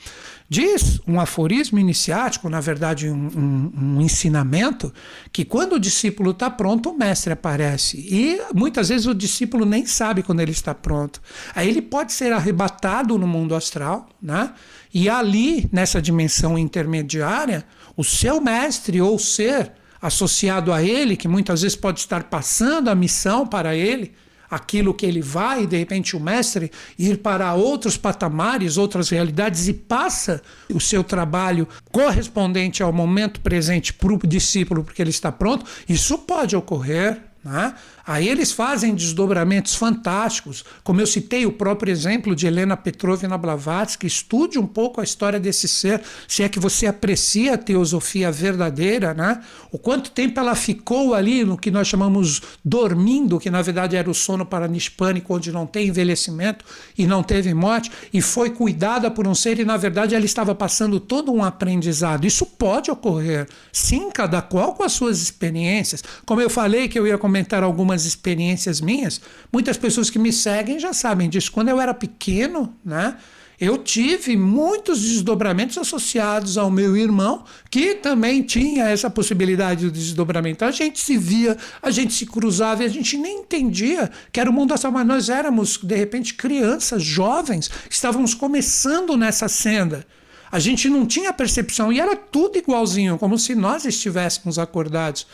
Diz 0.49 1.01
um 1.09 1.19
aforismo 1.19 1.79
iniciático, 1.79 2.49
na 2.49 2.61
verdade, 2.61 3.09
um, 3.11 3.29
um, 3.37 3.73
um 3.77 4.01
ensinamento, 4.01 4.95
que 5.33 5.45
quando 5.45 5.73
o 5.75 5.81
discípulo 5.81 6.31
está 6.31 6.49
pronto, 6.49 6.91
o 6.91 6.97
mestre 6.97 7.33
aparece. 7.33 7.99
E 7.99 8.41
muitas 8.55 8.89
vezes 8.89 9.07
o 9.07 9.15
discípulo 9.15 9.67
nem 9.67 9.85
sabe 9.87 10.23
quando 10.23 10.41
ele 10.41 10.53
está 10.53 10.73
pronto. 10.73 11.21
Aí 11.55 11.69
ele 11.69 11.83
pode 11.83 12.13
ser 12.13 12.33
arrebatado 12.33 13.19
no 13.19 13.27
mundo 13.27 13.57
astral, 13.57 14.09
né? 14.23 14.53
E 14.95 15.09
ali, 15.09 15.69
nessa 15.73 16.01
dimensão 16.01 16.57
intermediária, 16.57 17.65
o 17.97 18.05
seu 18.05 18.41
mestre 18.41 19.01
ou 19.01 19.19
ser 19.19 19.73
associado 20.01 20.73
a 20.73 20.83
ele, 20.83 21.17
que 21.17 21.27
muitas 21.27 21.63
vezes 21.63 21.77
pode 21.77 21.99
estar 21.99 22.25
passando 22.25 22.89
a 22.89 22.95
missão 22.95 23.47
para 23.47 23.75
ele, 23.75 24.15
aquilo 24.51 24.95
que 24.95 25.07
ele 25.07 25.21
vai, 25.21 25.67
de 25.67 25.77
repente 25.77 26.17
o 26.17 26.21
mestre 26.21 26.71
ir 26.99 27.19
para 27.19 27.55
outros 27.55 27.97
patamares, 27.97 28.77
outras 28.77 29.09
realidades 29.09 29.69
e 29.69 29.73
passa 29.73 30.43
o 30.73 30.81
seu 30.81 31.03
trabalho 31.03 31.69
correspondente 31.91 32.83
ao 32.83 32.93
momento 32.93 33.41
presente 33.41 33.93
para 33.93 34.13
o 34.13 34.19
discípulo, 34.19 34.85
porque 34.85 35.03
ele 35.03 35.11
está 35.11 35.31
pronto, 35.33 35.65
isso 35.89 36.19
pode 36.19 36.57
ocorrer. 36.57 37.21
Né? 37.45 37.75
Aí 38.07 38.29
eles 38.29 38.53
fazem 38.53 38.95
desdobramentos 38.95 39.75
fantásticos, 39.75 40.65
como 40.85 41.01
eu 41.01 41.07
citei 41.09 41.45
o 41.45 41.51
próprio 41.51 41.91
exemplo 41.91 42.37
de 42.37 42.47
Helena 42.47 42.77
Petrovna 42.77 43.37
Blavatsky, 43.37 44.07
estude 44.07 44.61
um 44.61 44.67
pouco 44.67 45.01
a 45.01 45.05
história 45.05 45.41
desse 45.41 45.67
ser, 45.67 46.01
se 46.29 46.45
é 46.45 46.49
que 46.49 46.61
você 46.61 46.87
aprecia 46.87 47.55
a 47.55 47.59
teosofia 47.59 48.31
verdadeira, 48.31 49.13
né? 49.13 49.43
o 49.73 49.79
quanto 49.79 50.13
tempo 50.13 50.39
ela 50.39 50.55
ficou 50.55 51.15
ali 51.15 51.45
no 51.45 51.59
que 51.59 51.71
nós 51.71 51.89
chamamos 51.89 52.41
dormindo, 52.65 53.41
que 53.41 53.51
na 53.51 53.61
verdade 53.61 53.97
era 53.97 54.09
o 54.09 54.15
sono 54.15 54.47
paranispânico, 54.47 55.35
onde 55.35 55.51
não 55.51 55.67
tem 55.67 55.89
envelhecimento 55.89 56.65
e 56.97 57.09
não 57.09 57.25
teve 57.25 57.53
morte, 57.53 57.91
e 58.13 58.23
foi 58.23 58.51
cuidada 58.51 59.11
por 59.11 59.27
um 59.27 59.35
ser 59.35 59.59
e 59.59 59.65
na 59.65 59.77
verdade 59.77 60.15
ela 60.15 60.25
estava 60.25 60.55
passando 60.55 61.01
todo 61.01 61.33
um 61.33 61.43
aprendizado. 61.43 62.25
Isso 62.25 62.47
pode 62.47 62.89
ocorrer, 62.89 63.49
sim, 63.73 64.11
cada 64.11 64.41
qual 64.41 64.75
com 64.75 64.85
as 64.85 64.93
suas 64.93 65.21
experiências. 65.21 66.05
Como 66.25 66.41
eu 66.41 66.49
falei 66.49 66.87
que 66.87 66.99
eu 66.99 67.07
ia 67.07 67.19
comentar 67.19 67.65
algumas 67.65 67.96
algumas 67.97 68.05
experiências 68.05 68.81
minhas, 68.81 69.21
muitas 69.51 69.77
pessoas 69.79 70.11
que 70.11 70.19
me 70.19 70.33
seguem 70.33 70.79
já 70.79 70.93
sabem 70.93 71.29
disso. 71.29 71.51
Quando 71.51 71.71
eu 71.71 71.81
era 71.81 71.95
pequeno, 71.95 72.75
né? 72.85 73.17
Eu 73.59 73.79
tive 73.79 74.37
muitos 74.37 75.01
desdobramentos 75.01 75.79
associados 75.79 76.59
ao 76.59 76.71
meu 76.71 76.95
irmão, 76.95 77.43
que 77.71 77.95
também 77.95 78.43
tinha 78.43 78.85
essa 78.91 79.09
possibilidade 79.09 79.87
de 79.87 79.91
desdobramento. 79.91 80.63
A 80.63 80.71
gente 80.71 81.01
se 81.01 81.17
via, 81.17 81.57
a 81.81 81.91
gente 81.91 82.13
se 82.13 82.27
cruzava 82.27 82.83
e 82.83 82.87
a 82.87 82.91
gente 82.91 83.17
nem 83.17 83.39
entendia 83.39 84.11
que 84.31 84.39
era 84.39 84.51
o 84.51 84.53
mundo 84.53 84.75
astral, 84.75 84.93
mas 84.93 85.07
nós 85.07 85.31
éramos, 85.31 85.79
de 85.83 85.97
repente, 85.97 86.35
crianças, 86.35 87.03
jovens, 87.03 87.71
estávamos 87.89 88.35
começando 88.35 89.17
nessa 89.17 89.49
senda. 89.49 90.07
A 90.53 90.59
gente 90.59 90.91
não 90.91 91.07
tinha 91.07 91.33
percepção 91.33 91.91
e 91.91 91.99
era 91.99 92.15
tudo 92.15 92.59
igualzinho, 92.59 93.17
como 93.17 93.39
se 93.39 93.55
nós 93.55 93.87
estivéssemos 93.87 94.59
acordados. 94.59 95.27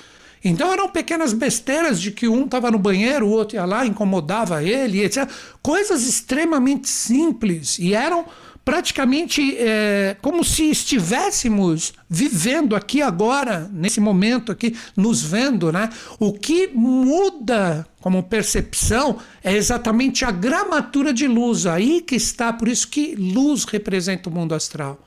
Então 0.45 0.73
eram 0.73 0.89
pequenas 0.89 1.33
besteiras 1.33 2.01
de 2.01 2.11
que 2.11 2.29
um 2.29 2.45
estava 2.45 2.71
no 2.71 2.79
banheiro, 2.79 3.27
o 3.27 3.31
outro 3.31 3.57
ia 3.57 3.65
lá, 3.65 3.87
incomodava 3.87 4.63
ele, 4.63 5.03
etc. 5.03 5.29
Coisas 5.63 6.07
extremamente 6.07 6.89
simples 6.89 7.79
e 7.79 7.95
eram 7.95 8.27
praticamente 8.65 9.57
é, 9.59 10.17
como 10.23 10.45
se 10.45 10.71
estivéssemos 10.71 11.93
vivendo 12.09 12.77
aqui 12.77 13.03
agora, 13.03 13.69
nesse 13.73 14.01
momento 14.01 14.53
aqui, 14.53 14.77
nos 14.97 15.23
vendo, 15.23 15.73
né? 15.73 15.89
O 16.19 16.33
que 16.33 16.69
muda 16.69 17.87
como 18.01 18.23
percepção 18.23 19.19
é 19.43 19.55
exatamente 19.55 20.25
a 20.25 20.31
gramatura 20.31 21.13
de 21.13 21.27
luz, 21.27 21.67
aí 21.67 22.01
que 22.01 22.15
está, 22.15 22.53
por 22.53 22.69
isso 22.69 22.89
que 22.89 23.15
luz 23.17 23.65
representa 23.65 24.29
o 24.29 24.33
mundo 24.33 24.55
astral 24.55 24.99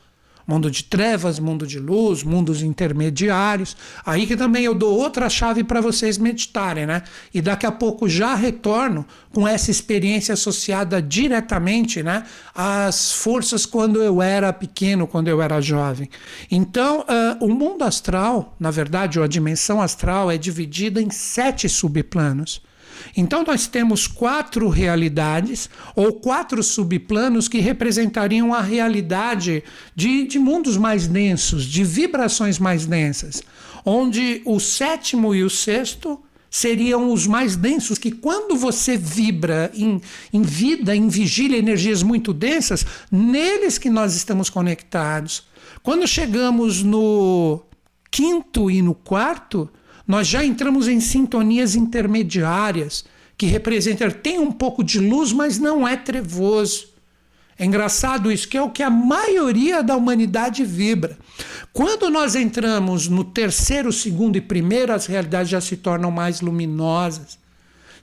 mundo 0.47 0.69
de 0.69 0.83
trevas, 0.83 1.39
mundo 1.39 1.65
de 1.65 1.79
luz, 1.79 2.23
mundos 2.23 2.61
intermediários. 2.61 3.75
Aí 4.05 4.27
que 4.27 4.35
também 4.35 4.63
eu 4.63 4.75
dou 4.75 4.97
outra 4.97 5.29
chave 5.29 5.63
para 5.63 5.81
vocês 5.81 6.17
meditarem, 6.17 6.85
né? 6.85 7.03
E 7.33 7.41
daqui 7.41 7.65
a 7.65 7.71
pouco 7.71 8.07
já 8.07 8.35
retorno 8.35 9.05
com 9.33 9.47
essa 9.47 9.69
experiência 9.69 10.33
associada 10.33 11.01
diretamente, 11.01 12.01
né, 12.01 12.23
às 12.53 13.11
forças 13.11 13.65
quando 13.65 14.01
eu 14.01 14.21
era 14.21 14.53
pequeno, 14.53 15.05
quando 15.05 15.27
eu 15.27 15.41
era 15.41 15.59
jovem. 15.59 16.09
Então, 16.49 17.01
uh, 17.01 17.45
o 17.45 17.53
mundo 17.53 17.83
astral, 17.83 18.55
na 18.57 18.71
verdade, 18.71 19.19
ou 19.19 19.25
a 19.25 19.27
dimensão 19.27 19.81
astral 19.81 20.31
é 20.31 20.37
dividida 20.37 21.01
em 21.01 21.09
sete 21.09 21.67
subplanos. 21.67 22.61
Então, 23.15 23.43
nós 23.43 23.67
temos 23.67 24.07
quatro 24.07 24.69
realidades 24.69 25.69
ou 25.95 26.13
quatro 26.13 26.61
subplanos 26.63 27.47
que 27.47 27.59
representariam 27.59 28.53
a 28.53 28.61
realidade 28.61 29.63
de, 29.95 30.27
de 30.27 30.39
mundos 30.39 30.77
mais 30.77 31.07
densos, 31.07 31.65
de 31.65 31.83
vibrações 31.83 32.59
mais 32.59 32.85
densas, 32.85 33.41
onde 33.85 34.41
o 34.45 34.59
sétimo 34.59 35.33
e 35.33 35.43
o 35.43 35.49
sexto 35.49 36.19
seriam 36.55 37.11
os 37.11 37.27
mais 37.27 37.57
densos, 37.57 37.97
que 37.97 38.11
quando 38.11 38.55
você 38.55 38.95
vibra 38.95 39.69
em, 39.73 40.01
em 40.31 40.41
vida, 40.41 40.95
em 40.95 41.09
vigília, 41.09 41.57
energias 41.57 42.01
muito 42.01 42.33
densas, 42.33 42.85
neles 43.11 43.77
que 43.77 43.89
nós 43.89 44.15
estamos 44.15 44.49
conectados. 44.49 45.43
Quando 45.83 46.07
chegamos 46.07 46.81
no 46.81 47.61
quinto 48.09 48.71
e 48.71 48.81
no 48.81 48.95
quarto, 48.95 49.69
nós 50.07 50.27
já 50.27 50.43
entramos 50.43 50.87
em 50.87 50.99
sintonias 50.99 51.75
intermediárias, 51.75 53.05
que 53.37 53.45
representam, 53.45 54.09
tem 54.09 54.39
um 54.39 54.51
pouco 54.51 54.83
de 54.83 54.99
luz, 54.99 55.31
mas 55.33 55.59
não 55.59 55.87
é 55.87 55.95
trevoso. 55.95 56.87
É 57.57 57.65
engraçado 57.65 58.31
isso, 58.31 58.47
que 58.47 58.57
é 58.57 58.61
o 58.61 58.69
que 58.69 58.83
a 58.83 58.89
maioria 58.89 59.81
da 59.81 59.95
humanidade 59.95 60.63
vibra. 60.63 61.17
Quando 61.71 62.09
nós 62.09 62.35
entramos 62.35 63.07
no 63.07 63.23
terceiro, 63.23 63.91
segundo 63.91 64.37
e 64.37 64.41
primeiro, 64.41 64.93
as 64.93 65.05
realidades 65.05 65.49
já 65.49 65.61
se 65.61 65.77
tornam 65.77 66.11
mais 66.11 66.41
luminosas 66.41 67.37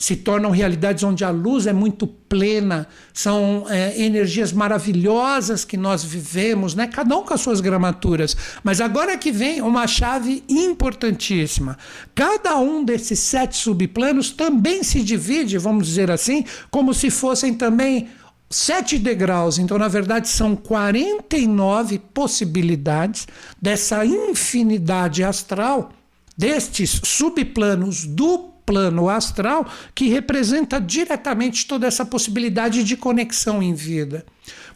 se 0.03 0.17
tornam 0.17 0.51
realidades 0.51 1.05
onde 1.05 1.25
a 1.25 1.31
luz 1.31 1.65
é 1.69 1.73
muito 1.73 2.09
plena, 2.09 2.89
são 3.15 3.67
é, 3.69 4.03
energias 4.03 4.53
maravilhosas 4.53 5.65
que 5.65 5.77
nós 5.77 6.03
vivemos, 6.03 6.75
né? 6.75 6.89
cada 6.89 7.17
um 7.17 7.23
com 7.23 7.33
as 7.33 7.41
suas 7.41 7.61
gramaturas. 7.61 8.37
Mas 8.65 8.81
agora 8.81 9.17
que 9.17 9.31
vem 9.31 9.63
uma 9.63 9.87
chave 9.87 10.43
importantíssima. 10.49 11.79
Cada 12.17 12.59
um 12.59 12.83
desses 12.83 13.21
sete 13.21 13.57
subplanos 13.57 14.33
também 14.33 14.83
se 14.83 15.05
divide, 15.05 15.57
vamos 15.57 15.87
dizer 15.87 16.11
assim, 16.11 16.45
como 16.69 16.93
se 16.93 17.09
fossem 17.09 17.55
também 17.55 18.09
sete 18.51 18.99
degraus. 18.99 19.57
Então, 19.57 19.79
na 19.79 19.87
verdade, 19.87 20.29
são 20.29 20.57
49 20.57 22.01
possibilidades 22.13 23.29
dessa 23.61 24.05
infinidade 24.05 25.23
astral, 25.23 25.93
destes 26.37 27.01
subplanos 27.05 28.05
do 28.05 28.52
plano 28.65 29.09
astral 29.09 29.67
que 29.95 30.09
representa 30.09 30.81
diretamente 30.81 31.67
toda 31.67 31.87
essa 31.87 32.05
possibilidade 32.05 32.85
de 32.85 32.97
conexão 32.97 33.63
em 33.63 33.75
vida. 33.75 34.25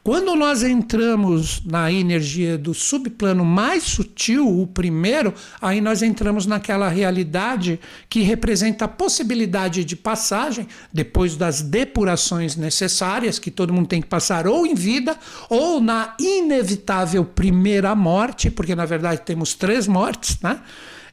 Quando 0.07 0.37
nós 0.37 0.63
entramos 0.63 1.61
na 1.65 1.91
energia 1.91 2.57
do 2.57 2.73
subplano 2.73 3.45
mais 3.45 3.83
sutil, 3.83 4.47
o 4.47 4.65
primeiro, 4.65 5.35
aí 5.61 5.81
nós 5.81 6.01
entramos 6.01 6.47
naquela 6.47 6.89
realidade 6.89 7.81
que 8.09 8.21
representa 8.21 8.85
a 8.85 8.89
possibilidade 8.89 9.85
de 9.85 9.97
passagem, 9.97 10.69
depois 10.93 11.35
das 11.35 11.61
depurações 11.61 12.55
necessárias, 12.55 13.41
que 13.41 13.51
todo 13.51 13.73
mundo 13.73 13.89
tem 13.89 14.01
que 14.01 14.07
passar 14.07 14.47
ou 14.47 14.65
em 14.65 14.77
vida, 14.77 15.19
ou 15.51 15.81
na 15.81 16.15
inevitável 16.21 17.25
primeira 17.25 17.93
morte, 17.97 18.49
porque 18.49 18.77
na 18.77 18.85
verdade 18.85 19.23
temos 19.23 19.55
três 19.55 19.89
mortes, 19.89 20.39
né? 20.41 20.61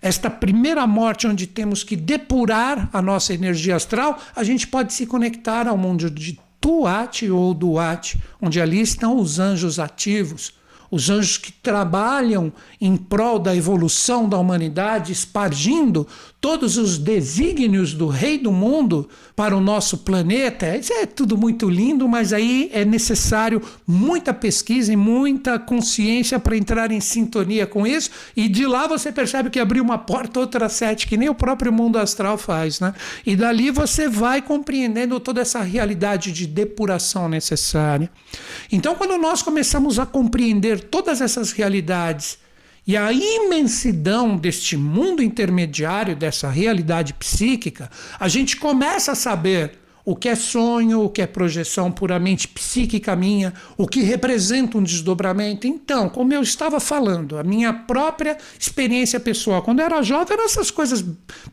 Esta 0.03 0.29
primeira 0.29 0.85
morte, 0.85 1.25
onde 1.25 1.47
temos 1.47 1.81
que 1.81 1.95
depurar 1.95 2.89
a 2.91 3.01
nossa 3.01 3.33
energia 3.33 3.77
astral, 3.77 4.19
a 4.35 4.43
gente 4.43 4.67
pode 4.67 4.91
se 4.91 5.07
conectar 5.07 5.65
ao 5.65 5.77
mundo 5.77 6.11
de 6.11 6.37
Tuat 6.59 7.23
ou 7.29 7.53
Duat, 7.53 8.17
onde 8.41 8.59
ali 8.59 8.81
estão 8.81 9.17
os 9.17 9.39
anjos 9.39 9.79
ativos, 9.79 10.53
os 10.91 11.09
anjos 11.09 11.37
que 11.37 11.53
trabalham 11.53 12.51
em 12.81 12.97
prol 12.97 13.39
da 13.39 13.55
evolução 13.55 14.27
da 14.27 14.37
humanidade, 14.37 15.13
espargindo 15.13 16.05
todos 16.43 16.75
os 16.75 16.97
desígnios 16.97 17.93
do 17.93 18.07
Rei 18.07 18.37
do 18.37 18.51
Mundo 18.51 19.07
para 19.33 19.55
o 19.55 19.61
nosso 19.61 19.99
planeta. 19.99 20.75
Isso 20.75 20.91
é 20.91 21.05
tudo 21.05 21.37
muito 21.37 21.69
lindo, 21.69 22.05
mas 22.05 22.33
aí 22.33 22.69
é 22.73 22.83
necessário 22.83 23.61
muita 23.87 24.33
pesquisa 24.33 24.91
e 24.91 24.97
muita 24.97 25.57
consciência 25.57 26.37
para 26.37 26.57
entrar 26.57 26.91
em 26.91 26.99
sintonia 26.99 27.65
com 27.65 27.87
isso. 27.87 28.09
E 28.35 28.49
de 28.49 28.65
lá 28.65 28.87
você 28.87 29.09
percebe 29.09 29.49
que 29.49 29.57
abriu 29.57 29.81
uma 29.81 29.97
porta, 29.97 30.37
outra 30.37 30.67
sete, 30.67 31.07
que 31.07 31.15
nem 31.15 31.29
o 31.29 31.33
próprio 31.33 31.71
mundo 31.71 31.97
astral 31.97 32.37
faz, 32.37 32.81
né? 32.81 32.93
E 33.25 33.37
dali 33.37 33.71
você 33.71 34.09
vai 34.09 34.41
compreendendo 34.41 35.21
toda 35.21 35.39
essa 35.39 35.61
realidade 35.61 36.33
de 36.33 36.45
depuração 36.45 37.29
necessária. 37.29 38.11
Então, 38.69 38.95
quando 38.95 39.17
nós 39.17 39.41
começamos 39.41 39.97
a 39.97 40.05
compreender 40.05 40.81
todas 40.81 41.21
essas 41.21 41.53
realidades 41.53 42.42
e 42.85 42.97
a 42.97 43.11
imensidão 43.13 44.35
deste 44.35 44.75
mundo 44.75 45.23
intermediário, 45.23 46.15
dessa 46.15 46.49
realidade 46.49 47.13
psíquica, 47.13 47.89
a 48.19 48.27
gente 48.27 48.57
começa 48.57 49.13
a 49.13 49.15
saber 49.15 49.79
o 50.05 50.15
que 50.17 50.27
é 50.27 50.35
sonho, 50.35 51.01
o 51.01 51.09
que 51.09 51.21
é 51.21 51.27
projeção 51.27 51.89
puramente 51.89 52.45
psíquica 52.47 53.15
minha, 53.15 53.53
o 53.77 53.87
que 53.87 54.01
representa 54.01 54.77
um 54.77 54.83
desdobramento. 54.83 55.65
Então, 55.65 56.09
como 56.09 56.33
eu 56.33 56.41
estava 56.41 56.79
falando, 56.79 57.37
a 57.37 57.43
minha 57.43 57.71
própria 57.71 58.37
experiência 58.59 59.19
pessoal, 59.19 59.61
quando 59.61 59.79
eu 59.79 59.85
era 59.85 60.01
jovem, 60.01 60.33
eram 60.33 60.45
essas 60.45 60.69
coisas 60.69 61.03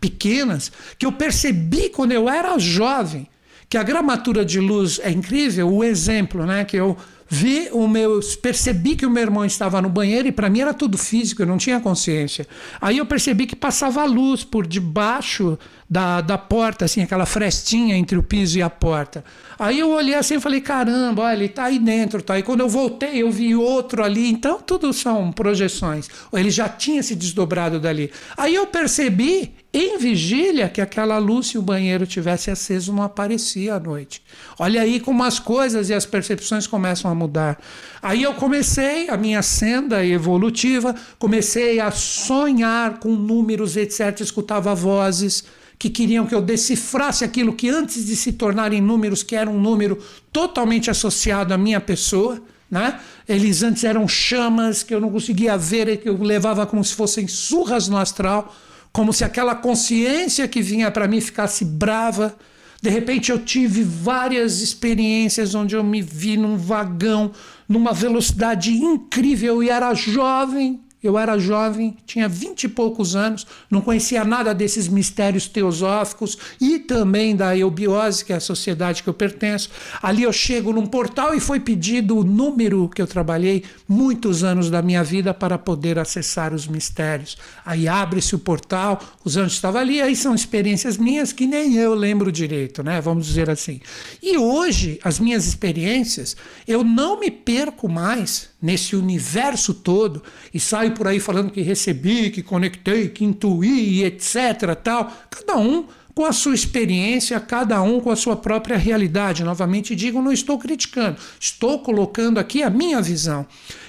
pequenas 0.00 0.72
que 0.98 1.06
eu 1.06 1.12
percebi 1.12 1.90
quando 1.90 2.10
eu 2.10 2.28
era 2.28 2.58
jovem, 2.58 3.28
que 3.68 3.76
a 3.76 3.84
gramatura 3.84 4.44
de 4.44 4.58
luz 4.58 4.98
é 5.00 5.12
incrível, 5.12 5.72
o 5.72 5.84
exemplo, 5.84 6.44
né, 6.44 6.64
que 6.64 6.76
eu 6.76 6.96
vi 7.32 7.68
o 7.70 7.86
meu, 7.86 8.18
percebi 8.42 8.96
que 8.96 9.06
o 9.06 9.10
meu 9.10 9.22
irmão 9.22 9.44
estava 9.44 9.80
no 9.80 9.88
banheiro 9.88 10.26
e 10.26 10.32
para 10.32 10.50
mim 10.50 10.60
era 10.60 10.74
tudo 10.74 10.98
físico, 10.98 11.40
eu 11.40 11.46
não 11.46 11.56
tinha 11.56 11.78
consciência. 11.78 12.44
Aí 12.80 12.98
eu 12.98 13.06
percebi 13.06 13.46
que 13.46 13.54
passava 13.54 14.04
luz 14.04 14.42
por 14.42 14.66
debaixo 14.66 15.56
da, 15.88 16.20
da 16.20 16.36
porta, 16.36 16.86
assim, 16.86 17.02
aquela 17.02 17.24
frestinha 17.24 17.96
entre 17.96 18.18
o 18.18 18.22
piso 18.22 18.58
e 18.58 18.62
a 18.62 18.68
porta. 18.68 19.24
Aí 19.56 19.78
eu 19.78 19.90
olhei 19.90 20.14
assim 20.14 20.34
e 20.36 20.40
falei, 20.40 20.60
caramba, 20.60 21.22
olha, 21.22 21.36
ele 21.36 21.44
está 21.44 21.64
aí 21.64 21.78
dentro, 21.78 22.20
tá 22.20 22.34
aí. 22.34 22.42
Quando 22.42 22.60
eu 22.60 22.68
voltei, 22.68 23.22
eu 23.22 23.30
vi 23.30 23.54
outro 23.54 24.02
ali. 24.02 24.28
Então, 24.28 24.60
tudo 24.60 24.92
são 24.92 25.30
projeções. 25.30 26.08
Ele 26.32 26.50
já 26.50 26.68
tinha 26.68 27.02
se 27.02 27.14
desdobrado 27.14 27.78
dali. 27.78 28.10
Aí 28.36 28.56
eu 28.56 28.66
percebi 28.66 29.54
em 29.72 29.98
vigília 29.98 30.68
que 30.68 30.80
aquela 30.80 31.16
luz, 31.18 31.48
se 31.48 31.58
o 31.58 31.62
banheiro 31.62 32.04
tivesse 32.04 32.50
aceso, 32.50 32.92
não 32.92 33.04
aparecia 33.04 33.74
à 33.74 33.80
noite. 33.80 34.20
Olha 34.58 34.82
aí 34.82 34.98
como 34.98 35.22
as 35.22 35.38
coisas 35.38 35.88
e 35.88 35.94
as 35.94 36.04
percepções 36.04 36.66
começam 36.66 37.08
a 37.08 37.14
mudar. 37.14 37.56
Aí 38.02 38.24
eu 38.24 38.34
comecei 38.34 39.08
a 39.08 39.16
minha 39.16 39.42
senda 39.42 40.04
evolutiva, 40.04 40.94
comecei 41.20 41.78
a 41.78 41.92
sonhar 41.92 42.98
com 42.98 43.10
números, 43.10 43.76
etc. 43.76 44.20
Escutava 44.20 44.74
vozes 44.74 45.44
que 45.78 45.88
queriam 45.88 46.26
que 46.26 46.34
eu 46.34 46.42
decifrasse 46.42 47.24
aquilo 47.24 47.54
que 47.54 47.68
antes 47.68 48.04
de 48.04 48.16
se 48.16 48.32
tornarem 48.32 48.80
números, 48.80 49.22
que 49.22 49.36
era 49.36 49.48
um 49.48 49.58
número 49.58 50.02
totalmente 50.32 50.90
associado 50.90 51.54
à 51.54 51.58
minha 51.58 51.80
pessoa. 51.80 52.42
Né? 52.68 52.98
Eles 53.28 53.62
antes 53.62 53.84
eram 53.84 54.08
chamas 54.08 54.82
que 54.82 54.92
eu 54.92 55.00
não 55.00 55.10
conseguia 55.10 55.56
ver, 55.56 55.98
que 55.98 56.08
eu 56.08 56.20
levava 56.20 56.66
como 56.66 56.84
se 56.84 56.94
fossem 56.94 57.28
surras 57.28 57.86
no 57.86 57.96
astral 57.96 58.52
como 58.92 59.12
se 59.12 59.24
aquela 59.24 59.54
consciência 59.54 60.48
que 60.48 60.60
vinha 60.62 60.90
para 60.90 61.08
mim 61.08 61.20
ficasse 61.20 61.64
brava. 61.64 62.36
De 62.82 62.88
repente 62.88 63.30
eu 63.30 63.38
tive 63.38 63.82
várias 63.82 64.60
experiências 64.60 65.54
onde 65.54 65.76
eu 65.76 65.84
me 65.84 66.00
vi 66.00 66.36
num 66.36 66.56
vagão, 66.56 67.32
numa 67.68 67.92
velocidade 67.92 68.72
incrível 68.72 69.62
e 69.62 69.68
era 69.68 69.94
jovem, 69.94 70.80
eu 71.02 71.18
era 71.18 71.38
jovem, 71.38 71.96
tinha 72.04 72.28
vinte 72.28 72.64
e 72.64 72.68
poucos 72.68 73.16
anos, 73.16 73.46
não 73.70 73.80
conhecia 73.80 74.24
nada 74.24 74.54
desses 74.54 74.86
mistérios 74.86 75.48
teosóficos 75.48 76.36
e 76.60 76.78
também 76.78 77.34
da 77.34 77.56
eubiose, 77.56 78.24
que 78.24 78.32
é 78.32 78.36
a 78.36 78.40
sociedade 78.40 79.02
que 79.02 79.08
eu 79.08 79.14
pertenço. 79.14 79.70
Ali 80.02 80.24
eu 80.24 80.32
chego 80.32 80.72
num 80.72 80.86
portal 80.86 81.34
e 81.34 81.40
foi 81.40 81.58
pedido 81.58 82.18
o 82.18 82.24
número 82.24 82.88
que 82.88 83.00
eu 83.00 83.06
trabalhei 83.06 83.64
muitos 83.88 84.44
anos 84.44 84.68
da 84.68 84.82
minha 84.82 85.02
vida 85.02 85.32
para 85.32 85.56
poder 85.56 85.98
acessar 85.98 86.52
os 86.52 86.66
mistérios. 86.66 87.38
Aí 87.64 87.88
abre-se 87.88 88.34
o 88.34 88.38
portal, 88.38 89.00
os 89.24 89.36
anjos 89.36 89.54
estavam 89.54 89.80
ali, 89.80 90.02
aí 90.02 90.14
são 90.14 90.34
experiências 90.34 90.98
minhas 90.98 91.32
que 91.32 91.46
nem 91.46 91.76
eu 91.76 91.94
lembro 91.94 92.30
direito, 92.30 92.82
né? 92.82 93.00
Vamos 93.00 93.26
dizer 93.26 93.48
assim. 93.48 93.80
E 94.22 94.36
hoje, 94.36 95.00
as 95.02 95.18
minhas 95.18 95.46
experiências, 95.46 96.36
eu 96.68 96.84
não 96.84 97.18
me 97.18 97.30
perco 97.30 97.88
mais 97.88 98.49
nesse 98.60 98.94
universo 98.94 99.72
todo 99.72 100.22
e 100.52 100.60
saio 100.60 100.92
por 100.92 101.06
aí 101.06 101.18
falando 101.18 101.50
que 101.50 101.62
recebi, 101.62 102.30
que 102.30 102.42
conectei, 102.42 103.08
que 103.08 103.24
intuí, 103.24 104.04
etc. 104.04 104.74
tal. 104.82 105.12
Cada 105.30 105.56
um 105.56 105.86
com 106.14 106.24
a 106.24 106.32
sua 106.32 106.54
experiência, 106.54 107.38
cada 107.40 107.80
um 107.82 108.00
com 108.00 108.10
a 108.10 108.16
sua 108.16 108.36
própria 108.36 108.76
realidade. 108.76 109.44
Novamente 109.44 109.96
digo, 109.96 110.20
não 110.20 110.32
estou 110.32 110.58
criticando, 110.58 111.16
estou 111.38 111.78
colocando 111.78 112.38
aqui 112.38 112.62
a 112.62 112.70
minha 112.70 113.00
visão. 113.00 113.46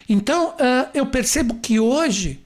Então, 0.08 0.50
uh, 0.50 0.90
eu 0.94 1.06
percebo 1.06 1.56
que 1.56 1.80
hoje, 1.80 2.40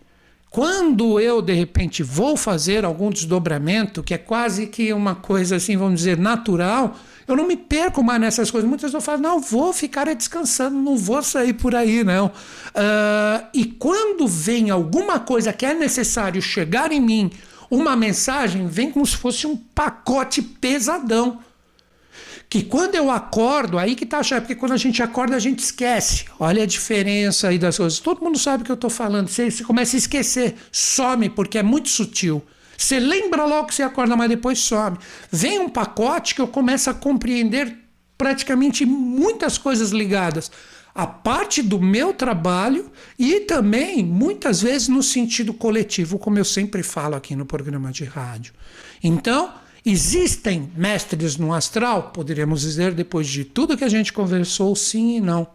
quando 0.50 1.20
eu 1.20 1.42
de 1.42 1.54
repente 1.54 2.02
vou 2.02 2.38
fazer 2.38 2.86
algum 2.86 3.10
desdobramento, 3.10 4.02
que 4.02 4.14
é 4.14 4.18
quase 4.18 4.68
que 4.68 4.94
uma 4.94 5.16
coisa 5.16 5.58
assim, 5.58 5.78
vamos 5.78 6.00
dizer, 6.00 6.18
natural, 6.18 6.98
eu 7.28 7.36
não 7.36 7.48
me 7.48 7.58
perco 7.58 8.04
mais 8.04 8.22
nessas 8.22 8.52
coisas. 8.52 8.70
Muitas 8.70 8.92
vezes 8.92 8.94
eu 8.94 9.02
falo, 9.02 9.22
não, 9.22 9.40
vou 9.40 9.74
ficar 9.74 10.14
descansando, 10.14 10.78
não 10.78 10.96
vou 10.96 11.24
sair 11.24 11.54
por 11.54 11.74
aí, 11.74 12.04
não. 12.04 12.28
Uh, 12.28 13.48
e 13.54 13.66
quando 13.66 14.28
vem 14.28 14.70
alguma 14.70 15.20
coisa 15.20 15.52
que 15.52 15.66
é 15.66 15.74
necessário 15.74 16.42
chegar 16.42 16.92
em 16.92 17.02
mim, 17.02 17.32
uma 17.70 17.96
mensagem, 17.96 18.68
vem 18.68 18.92
como 18.92 19.06
se 19.06 19.18
fosse 19.18 19.48
um 19.48 19.58
pacote 19.58 20.42
pesadão. 20.42 21.40
Que 22.48 22.62
quando 22.62 22.94
eu 22.94 23.10
acordo, 23.10 23.80
aí 23.80 23.96
que 23.96 24.06
tá 24.06 24.20
achando, 24.20 24.42
porque 24.42 24.56
quando 24.56 24.74
a 24.74 24.78
gente 24.78 25.02
acorda 25.02 25.36
a 25.36 25.40
gente 25.40 25.60
esquece. 25.60 26.26
Olha 26.40 26.62
a 26.62 26.68
diferença 26.68 27.48
aí 27.48 27.58
das 27.58 27.76
coisas. 27.76 28.00
Todo 28.00 28.24
mundo 28.24 28.38
sabe 28.38 28.62
o 28.62 28.66
que 28.66 28.72
eu 28.72 28.76
estou 28.76 28.90
falando. 28.90 29.28
Você, 29.28 29.50
você 29.50 29.64
começa 29.64 29.98
a 29.98 30.00
esquecer, 30.00 30.56
some, 30.72 31.28
porque 31.30 31.58
é 31.58 31.64
muito 31.64 31.90
sutil. 31.90 32.44
Você 32.78 33.00
lembra 33.00 33.46
logo 33.46 33.68
que 33.68 33.76
você 33.76 33.84
acorda, 33.84 34.16
mas 34.16 34.30
depois 34.30 34.60
some. 34.60 34.98
Vem 35.32 35.60
um 35.60 35.70
pacote 35.70 36.36
que 36.36 36.42
eu 36.42 36.48
começo 36.48 36.90
a 36.90 36.94
compreender 36.94 37.78
praticamente 38.18 38.86
muitas 38.86 39.58
coisas 39.58 39.92
ligadas 39.92 40.52
à 40.94 41.06
parte 41.06 41.62
do 41.62 41.80
meu 41.80 42.14
trabalho 42.14 42.90
e 43.20 43.42
também, 43.42 44.04
muitas 44.04 44.62
vezes, 44.62 44.88
no 44.88 45.04
sentido 45.04 45.54
coletivo, 45.54 46.18
como 46.18 46.40
eu 46.40 46.46
sempre 46.46 46.82
falo 46.82 47.16
aqui 47.16 47.36
no 47.36 47.46
programa 47.46 47.92
de 47.92 48.06
rádio. 48.06 48.54
Então, 49.04 49.54
existem 49.86 50.72
mestres 50.76 51.36
no 51.36 51.54
astral? 51.54 52.12
Poderíamos 52.14 52.62
dizer, 52.62 52.94
depois 52.94 53.28
de 53.28 53.44
tudo 53.44 53.76
que 53.76 53.84
a 53.84 53.90
gente 53.90 54.14
conversou, 54.14 54.74
sim 54.74 55.18
e 55.18 55.22
não. 55.22 55.55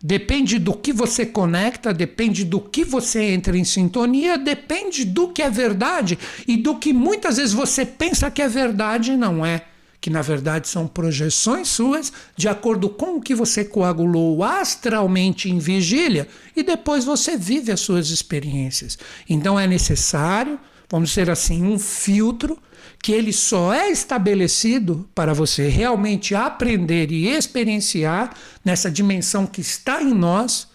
Depende 0.00 0.60
do 0.60 0.72
que 0.74 0.92
você 0.92 1.26
conecta, 1.26 1.92
depende 1.92 2.44
do 2.44 2.60
que 2.60 2.84
você 2.84 3.20
entra 3.24 3.58
em 3.58 3.64
sintonia, 3.64 4.38
depende 4.38 5.04
do 5.04 5.28
que 5.28 5.42
é 5.42 5.50
verdade 5.50 6.16
e 6.46 6.56
do 6.56 6.76
que 6.76 6.92
muitas 6.92 7.36
vezes 7.36 7.52
você 7.52 7.84
pensa 7.84 8.30
que 8.30 8.40
é 8.40 8.48
verdade 8.48 9.12
e 9.12 9.16
não 9.16 9.44
é. 9.44 9.64
Que 10.00 10.08
na 10.08 10.22
verdade 10.22 10.68
são 10.68 10.86
projeções 10.86 11.66
suas 11.66 12.12
de 12.36 12.48
acordo 12.48 12.88
com 12.88 13.16
o 13.16 13.20
que 13.20 13.34
você 13.34 13.64
coagulou 13.64 14.44
astralmente 14.44 15.50
em 15.50 15.58
vigília 15.58 16.28
e 16.54 16.62
depois 16.62 17.04
você 17.04 17.36
vive 17.36 17.72
as 17.72 17.80
suas 17.80 18.10
experiências. 18.10 18.96
Então 19.28 19.58
é 19.58 19.66
necessário, 19.66 20.60
vamos 20.88 21.08
dizer 21.08 21.28
assim, 21.28 21.64
um 21.64 21.76
filtro 21.76 22.56
que 23.02 23.12
ele 23.12 23.32
só 23.32 23.72
é 23.72 23.90
estabelecido 23.90 25.08
para 25.14 25.32
você 25.32 25.68
realmente 25.68 26.34
aprender 26.34 27.12
e 27.12 27.28
experienciar 27.28 28.34
nessa 28.64 28.90
dimensão 28.90 29.46
que 29.46 29.60
está 29.60 30.02
em 30.02 30.12
nós 30.12 30.68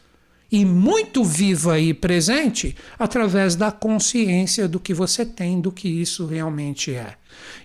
e 0.51 0.65
muito 0.65 1.23
viva 1.23 1.79
e 1.79 1.93
presente 1.93 2.75
através 2.97 3.55
da 3.55 3.71
consciência 3.71 4.67
do 4.67 4.79
que 4.79 4.93
você 4.93 5.25
tem, 5.25 5.59
do 5.59 5.71
que 5.71 5.87
isso 5.89 6.25
realmente 6.25 6.93
é. 6.93 7.15